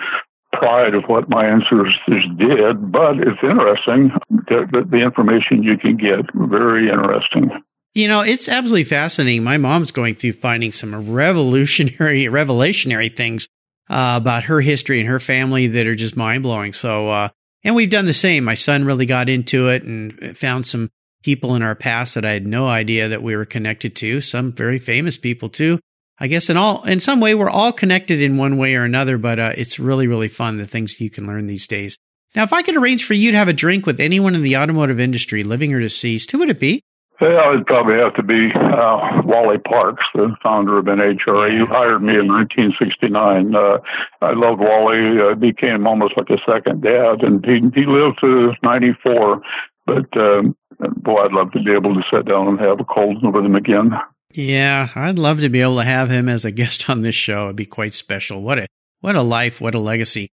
pride 0.52 0.94
of 0.94 1.04
what 1.06 1.28
my 1.28 1.46
ancestors 1.46 2.26
did, 2.38 2.90
but 2.90 3.18
it's 3.18 3.42
interesting 3.42 4.10
the, 4.28 4.66
the, 4.72 4.88
the 4.90 5.02
information 5.02 5.62
you 5.62 5.76
can 5.76 5.96
get. 5.96 6.24
Very 6.34 6.88
interesting. 6.88 7.50
You 7.94 8.08
know, 8.08 8.20
it's 8.20 8.48
absolutely 8.48 8.84
fascinating. 8.84 9.42
My 9.42 9.56
mom's 9.56 9.90
going 9.90 10.14
through 10.14 10.34
finding 10.34 10.72
some 10.72 11.10
revolutionary, 11.10 12.24
revelationary 12.24 13.14
things 13.14 13.48
uh, 13.90 14.18
about 14.20 14.44
her 14.44 14.60
history 14.60 15.00
and 15.00 15.08
her 15.08 15.20
family 15.20 15.66
that 15.68 15.86
are 15.86 15.94
just 15.94 16.16
mind 16.16 16.42
blowing. 16.42 16.72
So, 16.72 17.08
uh, 17.08 17.28
and 17.64 17.74
we've 17.74 17.90
done 17.90 18.06
the 18.06 18.14
same. 18.14 18.44
My 18.44 18.54
son 18.54 18.84
really 18.84 19.06
got 19.06 19.28
into 19.28 19.68
it 19.68 19.82
and 19.82 20.36
found 20.38 20.66
some 20.66 20.90
people 21.22 21.54
in 21.56 21.62
our 21.62 21.74
past 21.74 22.14
that 22.14 22.24
I 22.24 22.32
had 22.32 22.46
no 22.46 22.68
idea 22.68 23.08
that 23.08 23.22
we 23.22 23.36
were 23.36 23.44
connected 23.44 23.96
to. 23.96 24.20
Some 24.20 24.52
very 24.52 24.78
famous 24.78 25.18
people 25.18 25.48
too. 25.48 25.80
I 26.20 26.26
guess 26.26 26.50
in 26.50 26.56
all 26.56 26.84
in 26.84 27.00
some 27.00 27.20
way 27.20 27.34
we're 27.34 27.50
all 27.50 27.72
connected 27.72 28.20
in 28.20 28.36
one 28.36 28.56
way 28.56 28.74
or 28.74 28.84
another, 28.84 29.18
but 29.18 29.38
uh, 29.38 29.52
it's 29.56 29.78
really 29.78 30.06
really 30.06 30.28
fun 30.28 30.58
the 30.58 30.66
things 30.66 31.00
you 31.00 31.10
can 31.10 31.26
learn 31.26 31.46
these 31.46 31.66
days. 31.66 31.96
Now, 32.34 32.42
if 32.42 32.52
I 32.52 32.62
could 32.62 32.76
arrange 32.76 33.04
for 33.04 33.14
you 33.14 33.30
to 33.30 33.36
have 33.36 33.48
a 33.48 33.52
drink 33.52 33.86
with 33.86 34.00
anyone 34.00 34.34
in 34.34 34.42
the 34.42 34.56
automotive 34.56 35.00
industry, 35.00 35.42
living 35.42 35.72
or 35.72 35.80
deceased, 35.80 36.30
who 36.30 36.38
would 36.38 36.50
it 36.50 36.60
be? 36.60 36.82
Yeah, 37.20 37.52
it'd 37.52 37.66
probably 37.66 37.98
have 37.98 38.14
to 38.14 38.22
be 38.22 38.50
uh, 38.54 39.22
Wally 39.24 39.58
Parks, 39.58 40.04
the 40.14 40.36
founder 40.40 40.78
of 40.78 40.84
NHRA. 40.84 41.50
He 41.50 41.64
hired 41.66 42.00
me 42.00 42.14
in 42.14 42.28
1969. 42.28 43.56
Uh, 43.56 43.78
I 44.22 44.34
loved 44.34 44.60
Wally. 44.60 45.18
I 45.20 45.34
became 45.34 45.86
almost 45.86 46.14
like 46.16 46.30
a 46.30 46.38
second 46.46 46.82
dad, 46.82 47.22
and 47.22 47.44
he 47.44 47.58
he 47.74 47.86
lived 47.86 48.18
to 48.20 48.52
94. 48.62 49.42
But 49.84 50.06
um, 50.16 50.54
boy, 50.78 51.24
I'd 51.24 51.32
love 51.32 51.50
to 51.52 51.62
be 51.62 51.72
able 51.72 51.94
to 51.94 52.02
sit 52.12 52.26
down 52.26 52.46
and 52.46 52.60
have 52.60 52.78
a 52.78 52.84
cold 52.84 53.18
with 53.22 53.44
him 53.44 53.56
again. 53.56 53.90
Yeah, 54.34 54.88
I'd 54.94 55.18
love 55.18 55.40
to 55.40 55.48
be 55.48 55.62
able 55.62 55.76
to 55.76 55.84
have 55.84 56.10
him 56.10 56.28
as 56.28 56.44
a 56.44 56.50
guest 56.50 56.90
on 56.90 57.02
this 57.02 57.14
show. 57.14 57.46
It'd 57.46 57.56
be 57.56 57.66
quite 57.66 57.94
special. 57.94 58.42
What 58.42 58.58
a 58.58 58.66
what 59.00 59.16
a 59.16 59.22
life, 59.22 59.60
what 59.60 59.74
a 59.74 59.78
legacy. 59.78 60.28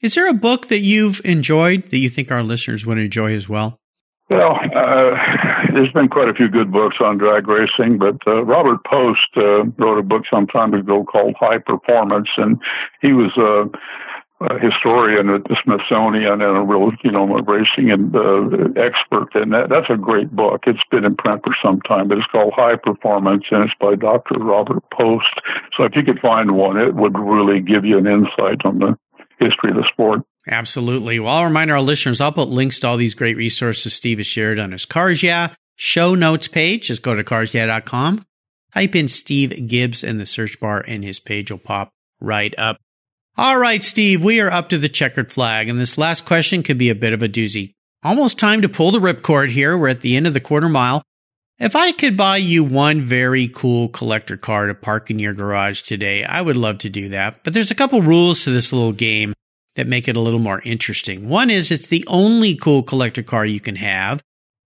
Is 0.00 0.14
there 0.14 0.28
a 0.28 0.34
book 0.34 0.66
that 0.66 0.80
you've 0.80 1.20
enjoyed 1.24 1.90
that 1.90 1.98
you 1.98 2.08
think 2.08 2.32
our 2.32 2.42
listeners 2.42 2.84
would 2.84 2.98
enjoy 2.98 3.34
as 3.34 3.48
well? 3.48 3.78
Well, 4.28 4.56
uh, 4.74 5.10
there's 5.72 5.92
been 5.92 6.08
quite 6.08 6.28
a 6.28 6.34
few 6.34 6.48
good 6.48 6.72
books 6.72 6.96
on 7.04 7.18
drag 7.18 7.46
racing, 7.46 7.98
but 7.98 8.16
uh, 8.26 8.44
Robert 8.44 8.84
Post 8.84 9.28
uh, 9.36 9.64
wrote 9.78 9.98
a 9.98 10.02
book 10.02 10.22
some 10.32 10.46
time 10.46 10.74
ago 10.74 11.04
called 11.04 11.34
High 11.38 11.58
Performance, 11.58 12.28
and 12.36 12.60
he 13.00 13.12
was 13.12 13.30
uh, 13.36 13.68
historian 14.60 15.28
at 15.30 15.44
the 15.44 15.56
Smithsonian 15.64 16.40
and 16.40 16.56
a 16.56 16.62
real, 16.62 16.90
you 17.04 17.10
know, 17.10 17.26
racing 17.26 17.90
and 17.90 18.14
uh, 18.14 18.80
expert. 18.80 19.34
And 19.34 19.52
that, 19.52 19.68
that's 19.68 19.90
a 19.90 19.96
great 19.96 20.30
book. 20.30 20.62
It's 20.66 20.82
been 20.90 21.04
in 21.04 21.16
print 21.16 21.42
for 21.44 21.54
some 21.62 21.80
time, 21.82 22.08
but 22.08 22.18
it's 22.18 22.26
called 22.26 22.52
High 22.54 22.76
Performance 22.76 23.44
and 23.50 23.64
it's 23.64 23.74
by 23.80 23.94
Dr. 23.94 24.38
Robert 24.38 24.82
Post. 24.92 25.40
So 25.76 25.84
if 25.84 25.92
you 25.94 26.02
could 26.02 26.20
find 26.20 26.52
one, 26.52 26.76
it 26.76 26.94
would 26.94 27.18
really 27.18 27.60
give 27.60 27.84
you 27.84 27.98
an 27.98 28.06
insight 28.06 28.64
on 28.64 28.78
the 28.78 28.98
history 29.38 29.70
of 29.70 29.76
the 29.76 29.88
sport. 29.92 30.20
Absolutely. 30.48 31.20
Well, 31.20 31.34
I'll 31.34 31.44
remind 31.44 31.70
our 31.70 31.80
listeners, 31.80 32.20
I'll 32.20 32.32
put 32.32 32.48
links 32.48 32.80
to 32.80 32.88
all 32.88 32.96
these 32.96 33.14
great 33.14 33.36
resources 33.36 33.94
Steve 33.94 34.18
has 34.18 34.26
shared 34.26 34.58
on 34.58 34.72
his 34.72 34.86
Cars 34.86 35.22
Yeah 35.22 35.54
show 35.76 36.14
notes 36.14 36.48
page. 36.48 36.86
Just 36.86 37.02
go 37.02 37.14
to 37.14 37.24
carsyeah.com, 37.24 38.24
type 38.72 38.94
in 38.94 39.08
Steve 39.08 39.66
Gibbs 39.66 40.04
in 40.04 40.18
the 40.18 40.26
search 40.26 40.60
bar, 40.60 40.84
and 40.86 41.04
his 41.04 41.20
page 41.20 41.50
will 41.50 41.58
pop 41.58 41.90
right 42.20 42.54
up. 42.56 42.76
All 43.34 43.58
right, 43.58 43.82
Steve, 43.82 44.22
we 44.22 44.42
are 44.42 44.50
up 44.50 44.68
to 44.68 44.78
the 44.78 44.90
checkered 44.90 45.32
flag, 45.32 45.70
and 45.70 45.80
this 45.80 45.96
last 45.96 46.26
question 46.26 46.62
could 46.62 46.76
be 46.76 46.90
a 46.90 46.94
bit 46.94 47.14
of 47.14 47.22
a 47.22 47.28
doozy. 47.28 47.72
Almost 48.02 48.38
time 48.38 48.60
to 48.60 48.68
pull 48.68 48.90
the 48.90 48.98
ripcord 48.98 49.50
here. 49.50 49.76
We're 49.76 49.88
at 49.88 50.02
the 50.02 50.16
end 50.16 50.26
of 50.26 50.34
the 50.34 50.40
quarter 50.40 50.68
mile. 50.68 51.02
If 51.58 51.74
I 51.74 51.92
could 51.92 52.14
buy 52.14 52.36
you 52.36 52.62
one 52.62 53.00
very 53.00 53.48
cool 53.48 53.88
collector 53.88 54.36
car 54.36 54.66
to 54.66 54.74
park 54.74 55.10
in 55.10 55.18
your 55.18 55.32
garage 55.32 55.80
today, 55.80 56.24
I 56.24 56.42
would 56.42 56.58
love 56.58 56.76
to 56.78 56.90
do 56.90 57.08
that. 57.08 57.42
But 57.42 57.54
there's 57.54 57.70
a 57.70 57.74
couple 57.74 58.02
rules 58.02 58.44
to 58.44 58.50
this 58.50 58.70
little 58.70 58.92
game 58.92 59.32
that 59.76 59.86
make 59.86 60.08
it 60.08 60.16
a 60.16 60.20
little 60.20 60.38
more 60.38 60.60
interesting. 60.66 61.30
One 61.30 61.48
is 61.48 61.70
it's 61.70 61.88
the 61.88 62.04
only 62.08 62.54
cool 62.54 62.82
collector 62.82 63.22
car 63.22 63.46
you 63.46 63.60
can 63.60 63.76
have. 63.76 64.20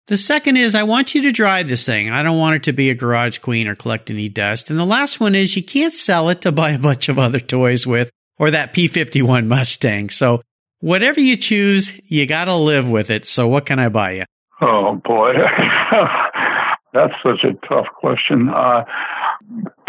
The 0.06 0.16
second 0.16 0.56
is 0.56 0.76
I 0.76 0.84
want 0.84 1.16
you 1.16 1.22
to 1.22 1.32
drive 1.32 1.66
this 1.66 1.84
thing. 1.84 2.10
I 2.10 2.22
don't 2.22 2.38
want 2.38 2.56
it 2.56 2.62
to 2.64 2.72
be 2.72 2.90
a 2.90 2.94
garage 2.94 3.38
queen 3.38 3.66
or 3.66 3.74
collect 3.74 4.08
any 4.08 4.28
dust. 4.28 4.70
And 4.70 4.78
the 4.78 4.84
last 4.84 5.18
one 5.18 5.34
is 5.34 5.56
you 5.56 5.64
can't 5.64 5.92
sell 5.92 6.28
it 6.28 6.40
to 6.42 6.52
buy 6.52 6.70
a 6.70 6.78
bunch 6.78 7.08
of 7.08 7.18
other 7.18 7.40
toys 7.40 7.88
with 7.88 8.12
or 8.42 8.50
that 8.50 8.74
P51 8.74 9.46
Mustang. 9.46 10.10
So 10.10 10.42
whatever 10.80 11.20
you 11.20 11.36
choose, 11.36 11.98
you 12.10 12.26
got 12.26 12.46
to 12.46 12.56
live 12.56 12.90
with 12.90 13.08
it. 13.08 13.24
So 13.24 13.46
what 13.46 13.66
can 13.66 13.78
I 13.78 13.88
buy 13.88 14.10
you? 14.12 14.24
Oh 14.60 15.00
boy. 15.04 15.32
That's 16.92 17.14
such 17.22 17.44
a 17.44 17.54
tough 17.66 17.86
question. 17.94 18.48
Uh, 18.50 18.84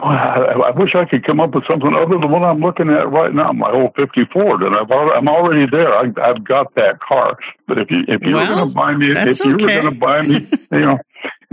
I, 0.04 0.72
wish 0.76 0.96
I 0.96 1.04
could 1.04 1.26
come 1.26 1.40
up 1.40 1.54
with 1.54 1.66
something 1.68 1.94
other 1.94 2.18
than 2.20 2.32
what 2.32 2.44
I'm 2.44 2.60
looking 2.60 2.90
at 2.90 3.12
right 3.12 3.34
now. 3.34 3.52
My 3.52 3.72
old 3.72 3.92
'54, 3.96 4.64
and 4.64 4.76
I've 4.76 4.90
already, 4.90 5.18
I'm 5.18 5.28
already 5.28 5.66
there. 5.70 5.94
I, 5.94 6.06
I've 6.24 6.46
got 6.46 6.74
that 6.76 7.00
car. 7.02 7.38
But 7.68 7.78
if 7.80 7.92
you 7.92 8.04
if 8.08 8.22
you 8.22 8.36
well, 8.36 8.50
were 8.50 8.56
going 8.56 8.70
to 8.70 8.76
buy 8.76 8.96
me, 8.96 9.10
if 9.12 9.40
you 9.44 9.56
okay. 9.56 9.66
were 9.66 9.82
going 9.82 9.94
to 9.94 10.00
buy 10.00 10.22
me, 10.22 10.48
you 10.72 10.86
know, 10.86 10.98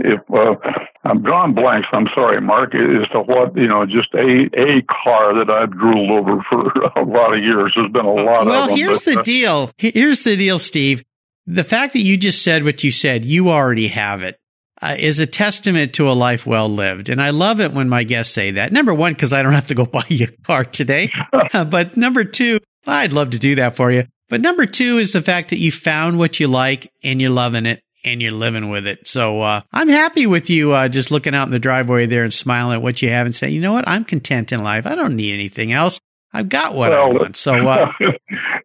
if 0.03 0.21
uh, 0.29 0.55
I'm 1.03 1.23
drawing 1.23 1.53
blanks, 1.53 1.87
I'm 1.91 2.07
sorry, 2.13 2.41
Mark, 2.41 2.73
as 2.75 3.07
to 3.11 3.19
what 3.21 3.55
you 3.55 3.67
know, 3.67 3.85
just 3.85 4.13
a 4.13 4.49
a 4.57 4.81
car 4.83 5.33
that 5.35 5.49
I've 5.49 5.71
drooled 5.71 6.11
over 6.11 6.43
for 6.49 6.67
a 6.95 7.03
lot 7.03 7.33
of 7.35 7.43
years. 7.43 7.73
There's 7.75 7.91
been 7.91 8.05
a 8.05 8.09
lot 8.09 8.25
well, 8.25 8.41
of 8.41 8.47
them. 8.47 8.47
Well, 8.47 8.75
here's 8.75 9.03
but, 9.03 9.13
the 9.13 9.19
uh, 9.19 9.23
deal. 9.23 9.71
Here's 9.77 10.23
the 10.23 10.35
deal, 10.35 10.59
Steve. 10.59 11.03
The 11.47 11.63
fact 11.63 11.93
that 11.93 12.01
you 12.01 12.17
just 12.17 12.43
said 12.43 12.63
what 12.63 12.83
you 12.83 12.91
said, 12.91 13.25
you 13.25 13.49
already 13.49 13.87
have 13.87 14.21
it 14.21 14.37
uh, 14.81 14.95
is 14.97 15.19
a 15.19 15.27
testament 15.27 15.93
to 15.93 16.09
a 16.09 16.13
life 16.13 16.45
well 16.45 16.69
lived. 16.69 17.09
And 17.09 17.21
I 17.21 17.29
love 17.29 17.59
it 17.59 17.71
when 17.71 17.89
my 17.89 18.03
guests 18.03 18.33
say 18.33 18.51
that. 18.51 18.71
Number 18.71 18.93
one, 18.93 19.13
because 19.13 19.33
I 19.33 19.43
don't 19.43 19.53
have 19.53 19.67
to 19.67 19.75
go 19.75 19.85
buy 19.87 20.03
you 20.07 20.27
a 20.27 20.43
car 20.43 20.65
today. 20.65 21.11
uh, 21.53 21.65
but 21.65 21.97
number 21.97 22.23
two, 22.23 22.59
I'd 22.87 23.13
love 23.13 23.31
to 23.31 23.39
do 23.39 23.55
that 23.55 23.75
for 23.75 23.91
you. 23.91 24.05
But 24.29 24.41
number 24.41 24.65
two 24.65 24.97
is 24.97 25.11
the 25.11 25.21
fact 25.21 25.49
that 25.49 25.59
you 25.59 25.71
found 25.71 26.17
what 26.17 26.39
you 26.39 26.47
like 26.47 26.89
and 27.03 27.21
you're 27.21 27.31
loving 27.31 27.65
it 27.65 27.81
and 28.03 28.21
you're 28.21 28.31
living 28.31 28.69
with 28.69 28.87
it. 28.87 29.07
So 29.07 29.41
uh, 29.41 29.61
I'm 29.71 29.89
happy 29.89 30.27
with 30.27 30.49
you 30.49 30.71
uh, 30.73 30.87
just 30.87 31.11
looking 31.11 31.35
out 31.35 31.45
in 31.45 31.51
the 31.51 31.59
driveway 31.59 32.05
there 32.05 32.23
and 32.23 32.33
smiling 32.33 32.75
at 32.75 32.81
what 32.81 33.01
you 33.01 33.09
have 33.09 33.25
and 33.25 33.35
saying, 33.35 33.53
you 33.53 33.61
know 33.61 33.73
what, 33.73 33.87
I'm 33.87 34.05
content 34.05 34.51
in 34.51 34.63
life. 34.63 34.85
I 34.85 34.95
don't 34.95 35.15
need 35.15 35.33
anything 35.33 35.71
else. 35.71 35.99
I've 36.33 36.49
got 36.49 36.75
what 36.75 36.91
well, 36.91 37.03
I 37.03 37.13
want. 37.13 37.35
So 37.35 37.53
uh, 37.53 37.91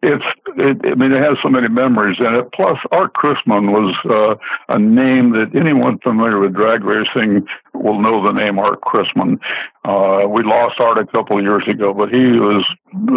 it's, 0.01 0.23
it, 0.55 0.77
I 0.85 0.95
mean, 0.95 1.11
it 1.11 1.21
has 1.21 1.37
so 1.43 1.49
many 1.49 1.67
memories 1.67 2.17
in 2.19 2.33
it. 2.33 2.51
Plus, 2.53 2.77
Art 2.91 3.13
Chrisman 3.13 3.71
was 3.71 3.93
uh, 4.05 4.73
a 4.73 4.79
name 4.79 5.31
that 5.31 5.51
anyone 5.53 5.99
familiar 5.99 6.39
with 6.39 6.53
drag 6.53 6.83
racing 6.83 7.45
will 7.73 8.01
know 8.01 8.23
the 8.23 8.31
name 8.31 8.57
Art 8.57 8.79
Chrisman. 8.81 9.39
Uh, 9.83 10.27
we 10.29 10.43
lost 10.43 10.79
Art 10.79 10.97
a 10.97 11.05
couple 11.05 11.37
of 11.37 11.43
years 11.43 11.63
ago, 11.69 11.93
but 11.93 12.09
he 12.09 12.39
was 12.39 12.65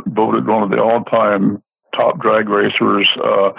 voted 0.07 0.47
one 0.47 0.65
of 0.65 0.71
the 0.71 0.81
all-time 0.81 1.63
top 1.95 2.21
drag 2.21 2.49
racers, 2.49 3.09
uh, 3.23 3.51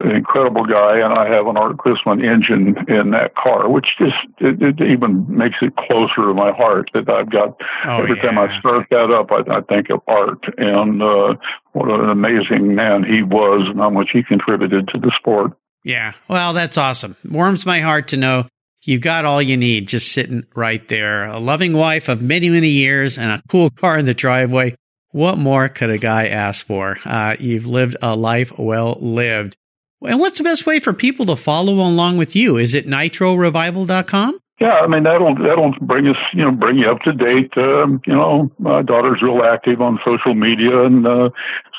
an 0.00 0.16
incredible 0.16 0.64
guy, 0.64 0.98
and 0.98 1.12
I 1.12 1.28
have 1.28 1.46
an 1.46 1.56
Art 1.56 1.76
Chrisman 1.76 2.22
engine 2.22 2.76
in 2.88 3.10
that 3.10 3.34
car, 3.34 3.68
which 3.68 3.86
just 3.98 4.16
it, 4.38 4.62
it 4.62 4.84
even 4.84 5.26
makes 5.28 5.56
it 5.62 5.76
closer 5.76 6.28
to 6.28 6.34
my 6.34 6.52
heart. 6.52 6.90
That 6.94 7.08
I've 7.08 7.30
got 7.30 7.60
oh, 7.84 8.02
every 8.02 8.16
yeah. 8.16 8.22
time 8.22 8.38
I 8.38 8.58
start 8.58 8.86
that 8.90 9.10
up, 9.10 9.30
I, 9.30 9.58
I 9.58 9.60
think 9.62 9.90
of 9.90 10.00
Art 10.06 10.44
and 10.56 11.02
uh, 11.02 11.34
what 11.72 11.88
an 11.88 12.08
amazing 12.08 12.74
man 12.74 13.04
he 13.04 13.22
was, 13.22 13.66
and 13.68 13.78
how 13.78 13.90
much 13.90 14.10
he 14.12 14.22
contributed 14.22 14.88
to 14.88 14.98
the 14.98 15.12
sport. 15.18 15.52
Yeah, 15.84 16.12
well, 16.28 16.52
that's 16.52 16.76
awesome. 16.76 17.16
Warms 17.28 17.64
my 17.64 17.80
heart 17.80 18.08
to 18.08 18.16
know 18.16 18.46
You've 18.82 19.02
got 19.02 19.24
all 19.24 19.42
you 19.42 19.56
need 19.56 19.88
just 19.88 20.12
sitting 20.12 20.46
right 20.54 20.86
there. 20.88 21.26
A 21.26 21.38
loving 21.38 21.72
wife 21.74 22.08
of 22.08 22.22
many, 22.22 22.48
many 22.48 22.68
years 22.68 23.18
and 23.18 23.30
a 23.30 23.42
cool 23.48 23.70
car 23.70 23.98
in 23.98 24.06
the 24.06 24.14
driveway. 24.14 24.76
What 25.18 25.36
more 25.36 25.68
could 25.68 25.90
a 25.90 25.98
guy 25.98 26.28
ask 26.28 26.64
for? 26.64 26.96
Uh, 27.04 27.34
you've 27.40 27.66
lived 27.66 27.96
a 28.00 28.14
life 28.14 28.56
well 28.56 28.96
lived. 29.00 29.56
And 30.00 30.20
what's 30.20 30.38
the 30.38 30.44
best 30.44 30.64
way 30.64 30.78
for 30.78 30.92
people 30.92 31.26
to 31.26 31.34
follow 31.34 31.74
along 31.74 32.18
with 32.18 32.36
you? 32.36 32.56
Is 32.56 32.72
it 32.72 32.86
nitrorevival.com? 32.86 34.38
Yeah, 34.60 34.78
I 34.78 34.86
mean 34.86 35.02
that'll 35.02 35.34
that'll 35.34 35.74
bring 35.80 36.06
us, 36.06 36.16
you 36.32 36.44
know, 36.44 36.52
bring 36.52 36.78
you 36.78 36.88
up 36.88 37.00
to 37.00 37.12
date. 37.12 37.50
Um, 37.56 38.00
you 38.06 38.14
know, 38.14 38.52
my 38.60 38.82
daughter's 38.82 39.20
real 39.20 39.42
active 39.42 39.80
on 39.80 39.98
social 40.06 40.34
media, 40.34 40.84
and 40.84 41.04
uh, 41.04 41.30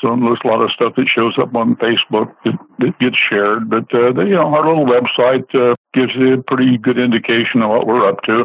so 0.02 0.16
there's 0.16 0.44
a 0.44 0.48
lot 0.48 0.60
of 0.60 0.70
stuff 0.72 0.96
that 0.96 1.08
shows 1.08 1.38
up 1.40 1.54
on 1.56 1.76
Facebook 1.76 2.34
that, 2.44 2.58
that 2.80 2.98
gets 3.00 3.16
shared. 3.30 3.70
But 3.70 3.88
uh, 3.94 4.20
you 4.20 4.36
know, 4.36 4.52
our 4.52 4.68
little 4.68 4.84
website 4.84 5.48
uh, 5.54 5.74
gives 5.94 6.12
you 6.14 6.34
a 6.34 6.42
pretty 6.42 6.76
good 6.76 6.98
indication 6.98 7.62
of 7.62 7.70
what 7.70 7.86
we're 7.86 8.06
up 8.06 8.22
to, 8.24 8.44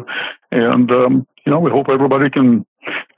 and 0.52 0.90
um, 0.90 1.26
you 1.46 1.52
know, 1.52 1.60
we 1.60 1.70
hope 1.70 1.86
everybody 1.88 2.28
can 2.28 2.66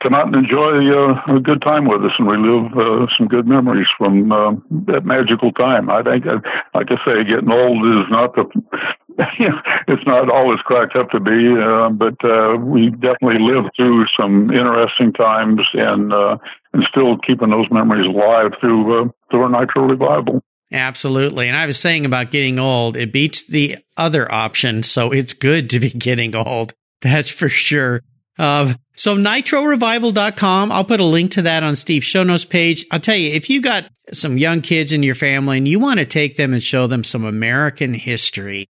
come 0.03 0.15
out 0.15 0.27
and 0.27 0.37
enjoy 0.37 0.87
uh, 0.89 1.37
a 1.37 1.41
good 1.41 1.63
time 1.63 1.87
with 1.87 2.05
us 2.05 2.13
and 2.19 2.29
relive 2.29 2.73
uh, 2.73 3.07
some 3.17 3.29
good 3.29 3.47
memories 3.47 3.89
from 3.97 4.31
uh, 4.33 4.53
that 4.87 5.05
magical 5.05 5.53
time. 5.53 5.91
I 5.91 6.03
think, 6.03 6.27
uh, 6.27 6.41
like 6.75 6.89
I 6.91 6.97
say, 7.05 7.25
getting 7.25 7.51
old 7.51 7.85
is 7.85 8.07
not 8.11 8.35
the, 8.35 8.45
it's 9.89 10.07
not 10.07 10.31
always 10.31 10.61
cracked 10.61 10.97
up 10.97 11.11
to 11.11 11.21
be, 11.21 11.55
uh, 11.59 11.91
but 11.91 12.17
uh, 12.25 12.57
we 12.57 12.91
definitely 12.91 13.43
lived 13.43 13.71
through 13.77 14.07
some 14.19 14.51
interesting 14.51 15.13
times 15.13 15.61
and 15.75 16.13
uh, 16.13 16.37
and 16.73 16.85
still 16.89 17.19
keeping 17.19 17.51
those 17.51 17.67
memories 17.71 18.07
alive 18.07 18.53
through 18.61 19.03
uh, 19.03 19.09
through 19.31 19.43
our 19.43 19.51
Nitro 19.51 19.83
revival. 19.89 20.43
Absolutely. 20.71 21.49
And 21.49 21.57
I 21.57 21.67
was 21.67 21.79
saying 21.79 22.05
about 22.05 22.31
getting 22.31 22.59
old, 22.59 22.97
it 22.97 23.13
beats 23.13 23.47
the 23.47 23.79
other 23.97 24.31
option. 24.31 24.83
So 24.83 25.13
it's 25.13 25.33
good 25.33 25.71
to 25.71 25.81
be 25.81 25.91
getting 26.09 26.37
old. 26.37 26.75
That's 27.01 27.31
for 27.31 27.49
sure. 27.49 28.03
Uh, 28.39 28.75
so 28.95 29.17
nitrorevival.com. 29.17 30.73
I'll 30.73 30.85
put 30.85 31.01
a 31.01 31.05
link 31.05 31.33
to 31.33 31.43
that 31.43 31.63
on 31.63 31.77
Steve's 31.77 32.07
show 32.07 32.23
notes 32.23 32.45
page. 32.45 32.85
I'll 32.91 33.01
tell 33.01 33.17
you, 33.17 33.31
if 33.31 33.51
you 33.51 33.61
got 33.61 33.85
some 34.13 34.39
young 34.39 34.61
kids 34.61 34.93
in 34.93 35.03
your 35.03 35.15
family 35.15 35.59
and 35.59 35.69
you 35.69 35.79
want 35.79 35.99
to 35.99 36.07
take 36.07 36.37
them 36.37 36.53
and 36.53 36.63
show 36.63 36.87
them 36.87 37.05
some 37.05 37.25
American 37.25 37.95
history 37.95 38.67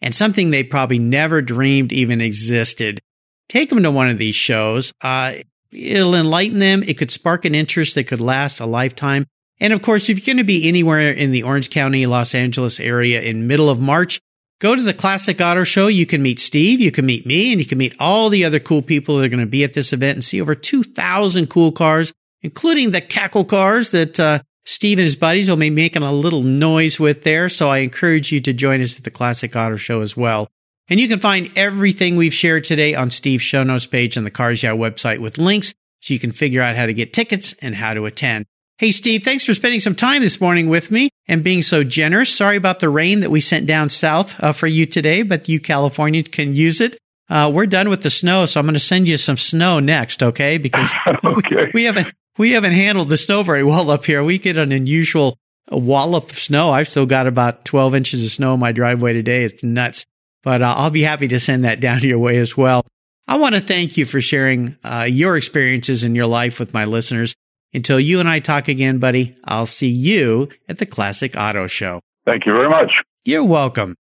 and 0.00 0.14
something 0.14 0.50
they 0.50 0.62
probably 0.62 0.98
never 0.98 1.42
dreamed 1.42 1.92
even 1.92 2.20
existed, 2.20 3.00
take 3.48 3.70
them 3.70 3.82
to 3.82 3.90
one 3.90 4.08
of 4.08 4.18
these 4.18 4.34
shows. 4.34 4.92
Uh, 5.02 5.34
it'll 5.72 6.14
enlighten 6.14 6.58
them. 6.58 6.82
It 6.82 6.98
could 6.98 7.10
spark 7.10 7.44
an 7.44 7.54
interest 7.54 7.94
that 7.94 8.04
could 8.04 8.20
last 8.20 8.60
a 8.60 8.66
lifetime. 8.66 9.26
And 9.58 9.72
of 9.72 9.82
course, 9.82 10.08
if 10.08 10.18
you're 10.18 10.34
going 10.34 10.42
to 10.42 10.46
be 10.46 10.68
anywhere 10.68 11.10
in 11.10 11.32
the 11.32 11.42
Orange 11.42 11.70
County, 11.70 12.06
Los 12.06 12.34
Angeles 12.34 12.78
area 12.78 13.22
in 13.22 13.46
middle 13.46 13.70
of 13.70 13.80
March, 13.80 14.20
Go 14.58 14.74
to 14.74 14.80
the 14.80 14.94
Classic 14.94 15.38
Auto 15.38 15.64
Show. 15.64 15.88
You 15.88 16.06
can 16.06 16.22
meet 16.22 16.38
Steve, 16.38 16.80
you 16.80 16.90
can 16.90 17.04
meet 17.04 17.26
me, 17.26 17.52
and 17.52 17.60
you 17.60 17.66
can 17.66 17.76
meet 17.76 17.94
all 18.00 18.30
the 18.30 18.44
other 18.44 18.58
cool 18.58 18.80
people 18.80 19.18
that 19.18 19.26
are 19.26 19.28
going 19.28 19.40
to 19.40 19.46
be 19.46 19.64
at 19.64 19.74
this 19.74 19.92
event 19.92 20.16
and 20.16 20.24
see 20.24 20.40
over 20.40 20.54
2,000 20.54 21.48
cool 21.50 21.72
cars, 21.72 22.12
including 22.40 22.90
the 22.90 23.02
cackle 23.02 23.44
cars 23.44 23.90
that 23.90 24.18
uh, 24.18 24.38
Steve 24.64 24.98
and 24.98 25.04
his 25.04 25.14
buddies 25.14 25.50
will 25.50 25.56
be 25.56 25.68
making 25.68 26.02
a 26.02 26.12
little 26.12 26.42
noise 26.42 26.98
with 26.98 27.22
there. 27.22 27.50
So 27.50 27.68
I 27.68 27.78
encourage 27.78 28.32
you 28.32 28.40
to 28.40 28.54
join 28.54 28.80
us 28.80 28.96
at 28.96 29.04
the 29.04 29.10
Classic 29.10 29.54
Auto 29.54 29.76
Show 29.76 30.00
as 30.00 30.16
well. 30.16 30.48
And 30.88 31.00
you 31.00 31.08
can 31.08 31.18
find 31.18 31.50
everything 31.56 32.16
we've 32.16 32.32
shared 32.32 32.64
today 32.64 32.94
on 32.94 33.10
Steve's 33.10 33.42
show 33.42 33.62
notes 33.62 33.86
page 33.86 34.16
on 34.16 34.24
the 34.24 34.30
Cars 34.30 34.62
Yeah 34.62 34.70
website 34.70 35.18
with 35.18 35.36
links 35.36 35.74
so 36.00 36.14
you 36.14 36.20
can 36.20 36.32
figure 36.32 36.62
out 36.62 36.76
how 36.76 36.86
to 36.86 36.94
get 36.94 37.12
tickets 37.12 37.52
and 37.60 37.74
how 37.74 37.92
to 37.92 38.06
attend. 38.06 38.46
Hey, 38.78 38.92
Steve, 38.92 39.22
thanks 39.22 39.42
for 39.42 39.54
spending 39.54 39.80
some 39.80 39.94
time 39.94 40.20
this 40.20 40.38
morning 40.38 40.68
with 40.68 40.90
me 40.90 41.08
and 41.26 41.42
being 41.42 41.62
so 41.62 41.82
generous. 41.82 42.28
Sorry 42.28 42.56
about 42.56 42.80
the 42.80 42.90
rain 42.90 43.20
that 43.20 43.30
we 43.30 43.40
sent 43.40 43.64
down 43.64 43.88
south 43.88 44.38
uh, 44.44 44.52
for 44.52 44.66
you 44.66 44.84
today, 44.84 45.22
but 45.22 45.48
you 45.48 45.60
California 45.60 46.22
can 46.22 46.52
use 46.52 46.82
it. 46.82 46.98
Uh, 47.30 47.50
we're 47.52 47.64
done 47.64 47.88
with 47.88 48.02
the 48.02 48.10
snow, 48.10 48.44
so 48.44 48.60
I'm 48.60 48.66
going 48.66 48.74
to 48.74 48.80
send 48.80 49.08
you 49.08 49.16
some 49.16 49.38
snow 49.38 49.80
next, 49.80 50.22
okay? 50.22 50.58
Because 50.58 50.92
okay. 51.24 51.56
We, 51.56 51.70
we, 51.72 51.84
haven't 51.84 52.12
we 52.36 52.52
haven't 52.52 52.74
handled 52.74 53.08
the 53.08 53.16
snow 53.16 53.42
very 53.42 53.64
well 53.64 53.90
up 53.90 54.04
here. 54.04 54.22
We 54.22 54.38
get 54.38 54.58
an 54.58 54.72
unusual 54.72 55.38
wallop 55.70 56.32
of 56.32 56.38
snow. 56.38 56.68
I've 56.68 56.90
still 56.90 57.06
got 57.06 57.26
about 57.26 57.64
12 57.64 57.94
inches 57.94 58.26
of 58.26 58.30
snow 58.30 58.52
in 58.52 58.60
my 58.60 58.72
driveway 58.72 59.14
today. 59.14 59.44
It's 59.44 59.64
nuts, 59.64 60.04
but 60.42 60.60
uh, 60.60 60.74
I'll 60.76 60.90
be 60.90 61.00
happy 61.00 61.28
to 61.28 61.40
send 61.40 61.64
that 61.64 61.80
down 61.86 62.02
your 62.02 62.18
way 62.18 62.36
as 62.36 62.58
well. 62.58 62.86
I 63.26 63.38
want 63.38 63.54
to 63.54 63.62
thank 63.62 63.96
you 63.96 64.04
for 64.04 64.20
sharing 64.20 64.76
uh, 64.84 65.06
your 65.08 65.38
experiences 65.38 66.04
in 66.04 66.14
your 66.14 66.26
life 66.26 66.60
with 66.60 66.74
my 66.74 66.84
listeners. 66.84 67.34
Until 67.76 68.00
you 68.00 68.20
and 68.20 68.28
I 68.28 68.40
talk 68.40 68.68
again, 68.68 69.00
buddy, 69.00 69.36
I'll 69.44 69.66
see 69.66 69.88
you 69.88 70.48
at 70.66 70.78
the 70.78 70.86
Classic 70.86 71.36
Auto 71.36 71.66
Show. 71.66 72.00
Thank 72.24 72.46
you 72.46 72.52
very 72.52 72.70
much. 72.70 72.90
You're 73.26 73.44
welcome. 73.44 73.94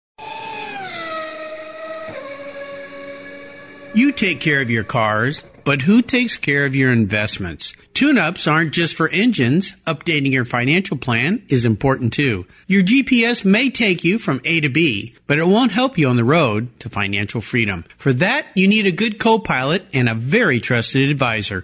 You 3.96 4.12
take 4.12 4.40
care 4.40 4.62
of 4.62 4.70
your 4.70 4.84
cars, 4.84 5.44
but 5.64 5.82
who 5.82 6.04
takes 6.04 6.38
care 6.38 6.66
of 6.66 6.76
your 6.76 6.92
investments? 6.92 7.74
Tune 7.96 8.20
ups 8.20 8.46
aren't 8.46 8.74
just 8.74 8.96
for 8.96 9.10
engines. 9.10 9.76
Updating 9.88 10.32
your 10.32 10.46
financial 10.46 10.98
plan 10.98 11.42
is 11.50 11.66
important 11.66 12.14
too. 12.14 12.46
Your 12.68 12.84
GPS 12.84 13.44
may 13.44 13.72
take 13.72 14.04
you 14.04 14.20
from 14.20 14.40
A 14.46 14.62
to 14.62 14.70
B, 14.70 15.16
but 15.26 15.40
it 15.40 15.48
won't 15.48 15.72
help 15.72 15.98
you 15.98 16.08
on 16.10 16.16
the 16.16 16.24
road 16.24 16.80
to 16.82 16.90
financial 16.90 17.42
freedom. 17.42 17.86
For 17.98 18.14
that, 18.14 18.46
you 18.54 18.68
need 18.68 18.86
a 18.86 18.92
good 18.92 19.20
co 19.20 19.40
pilot 19.40 19.84
and 19.96 20.08
a 20.08 20.14
very 20.14 20.60
trusted 20.60 21.10
advisor. 21.10 21.64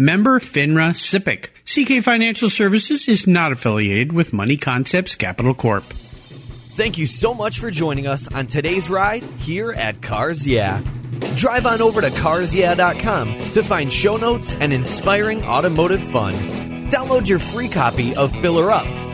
Member 0.00 0.40
FINRA 0.40 0.94
SIPC. 0.94 1.50
CK 1.66 2.02
Financial 2.02 2.48
Services 2.48 3.06
is 3.06 3.26
not 3.26 3.52
affiliated 3.52 4.14
with 4.14 4.32
Money 4.32 4.56
Concepts 4.56 5.14
Capital 5.14 5.52
Corp. 5.52 5.82
Thank 5.82 6.96
you 6.96 7.06
so 7.06 7.34
much 7.34 7.58
for 7.58 7.70
joining 7.70 8.06
us 8.06 8.26
on 8.32 8.46
today's 8.46 8.88
ride 8.88 9.22
here 9.40 9.72
at 9.72 10.00
Cars 10.00 10.46
Yeah. 10.46 10.80
Drive 11.36 11.66
on 11.66 11.82
over 11.82 12.00
to 12.00 12.08
carsyeah.com 12.08 13.50
to 13.50 13.62
find 13.62 13.92
show 13.92 14.16
notes 14.16 14.54
and 14.54 14.72
inspiring 14.72 15.44
automotive 15.44 16.02
fun. 16.04 16.32
Download 16.88 17.28
your 17.28 17.38
free 17.38 17.68
copy 17.68 18.14
of 18.16 18.34
Filler 18.40 18.70
Up, 18.70 18.86